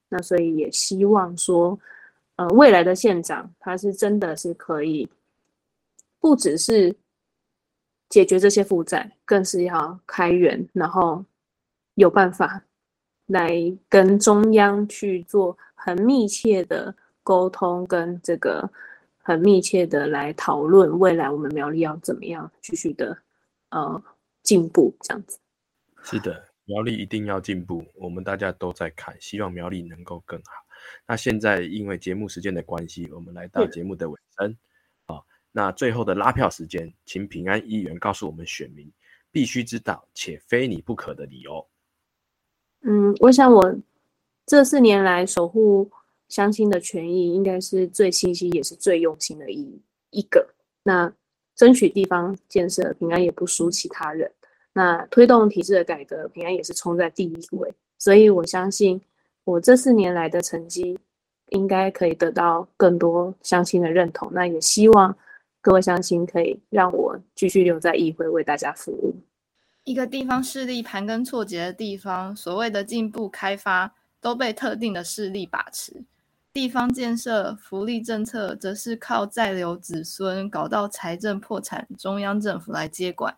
[0.09, 1.79] 那所以也希望说，
[2.35, 5.09] 呃，未来的县长他是真的是可以，
[6.19, 6.93] 不只是
[8.09, 11.25] 解决这些负债，更是要开源，然后
[11.95, 12.61] 有办法
[13.27, 13.55] 来
[13.89, 16.93] 跟中央去做很密切的
[17.23, 18.69] 沟通，跟这个
[19.23, 23.17] 很密切的来讨论未来我们苗栗要怎么样继续的
[23.71, 24.03] 呃
[24.49, 25.39] 进步，这样子。
[26.03, 26.49] 是的。
[26.65, 30.53] 苗栗一定要进步，我们大家都在看，希望苗栗能够更好。
[31.07, 34.57] 那现在因为节目时间的关系，我们来到节目的尾声
[35.07, 35.21] 啊。
[35.51, 38.91] 那最后的拉票时间，请平安议员告诉我们选民
[39.31, 41.67] 必须知道且非你不可的理由。
[42.83, 43.75] 嗯，我想我
[44.45, 45.91] 这四年来守护
[46.29, 49.81] 乡亲的权益，应该是最清晰也是最用心的一
[50.11, 50.55] 一个。
[50.83, 51.11] 那
[51.55, 54.31] 争取地方建设，平安也不输其他人。
[54.73, 59.01] 那推动体制的改革，平安也是冲在第一位，所以我相信
[59.45, 60.99] 我这四年来的成绩，
[61.49, 64.31] 应该可以得到更多乡亲的认同。
[64.33, 65.17] 那也希望
[65.61, 69.15] 各位乡亲可以让我继续留在议会为大家服务。
[69.85, 76.05] 一个地方势力盘根错节的地方，所谓的进步开发都被特定的势力把持，
[76.53, 83.35] 地方建设、福利政策则是靠在留子孙，搞到财政破产，中央政府来接管。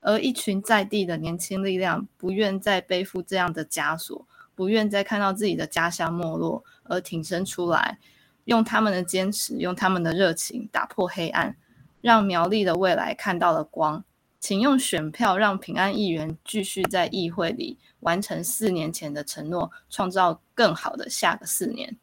[0.00, 7.98] 而一群在地的年轻力量不愿再背负这样的枷锁，不愿再看到自己的家乡没落，而挺身出来，
[8.44, 11.56] 用他们的坚持，用他们的热情打破黑暗，
[12.00, 14.04] 让苗栗的未来看到了光。
[14.40, 21.96] 请用选票让平安议员继续在议会里完成四年前的承诺，创造更好的下个四年。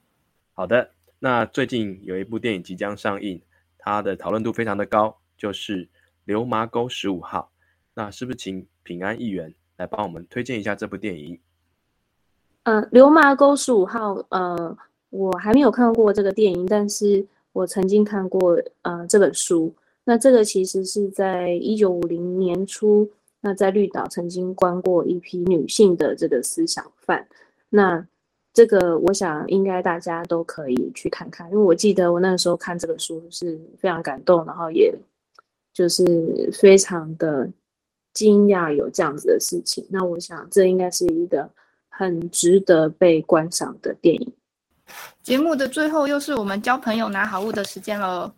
[0.54, 3.41] 好的，那最近有一部电影即将上映，
[3.78, 5.86] 它的讨论度非常的高，就是
[6.26, 7.50] 《流麻沟十五号》。
[7.98, 11.39] 那是不是请平安议员来帮我们推荐一下这部电影？
[12.64, 14.78] 呃，《流麻沟十五号》呃，
[15.12, 19.74] 我还没有看过这个电影，但是我曾经看过呃这本书。
[20.04, 27.26] 那这个其实是在一九五零年初，那在绿岛曾经关过一批女性的这个思想犯。
[27.70, 28.06] 那
[28.52, 34.93] 这个我想应该大家都可以去看看，因为我记得我那个时候看这个书是非常感动，然后也
[35.72, 37.50] 就是非常的。
[38.16, 41.47] 惊讶有这样子的事情，那我想这应该是一个
[41.89, 44.34] 很值得被观赏的电影。
[45.22, 48.34] 节目的最后又是我们交朋友拿好物的时间了。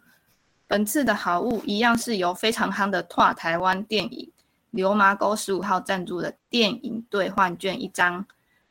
[0.66, 4.26] 本次的好物一样是由非常夯的《拓台湾》电影
[4.72, 8.26] 《流麻沟十五号》赞助的电影兑换券一张。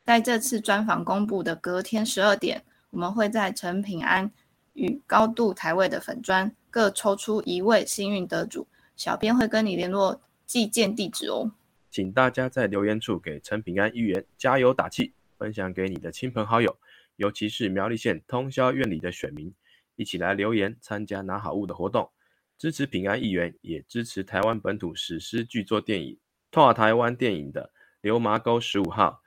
[0.05, 4.29] 在这次专访公布的隔天十二点，我们会在陈平安
[4.73, 10.19] 与高度台位的粉砖各抽出一位幸运得主，小编会跟你联络。
[10.47, 11.51] 寄件地址哦，
[11.91, 16.79] 请大家在留言处给陈平安议员加油打气，分享给你的亲朋好友，
[17.17, 19.53] 尤其是苗栗县通宵院里的选民，
[19.97, 22.09] 一起来留言参加拿好物的活动，
[22.57, 26.13] 支持平安议员，也支持台湾本土史诗巨作电影
[26.49, 27.69] 《拓台湾》电影的
[27.99, 29.21] 流麻沟十五号，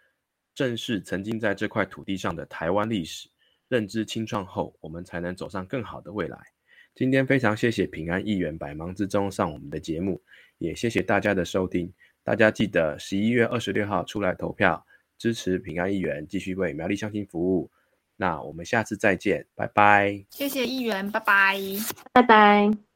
[0.54, 3.28] 正是曾经在这块土地上的台湾历史，
[3.68, 6.38] 认知清创后，我们才能走上更好的未来。
[6.94, 10.20] 今天非常谢谢平安议员百忙之中上我们的节目。
[10.60, 11.90] 也谢谢大家的收听，
[12.22, 14.84] 大家记得十一月二十六号出来投票，
[15.18, 17.70] 支持平安议员继续为苗栗乡亲服务。
[18.16, 20.22] 那我们下次再见，拜拜。
[20.28, 21.56] 谢谢议员，拜拜，
[22.12, 22.89] 拜拜。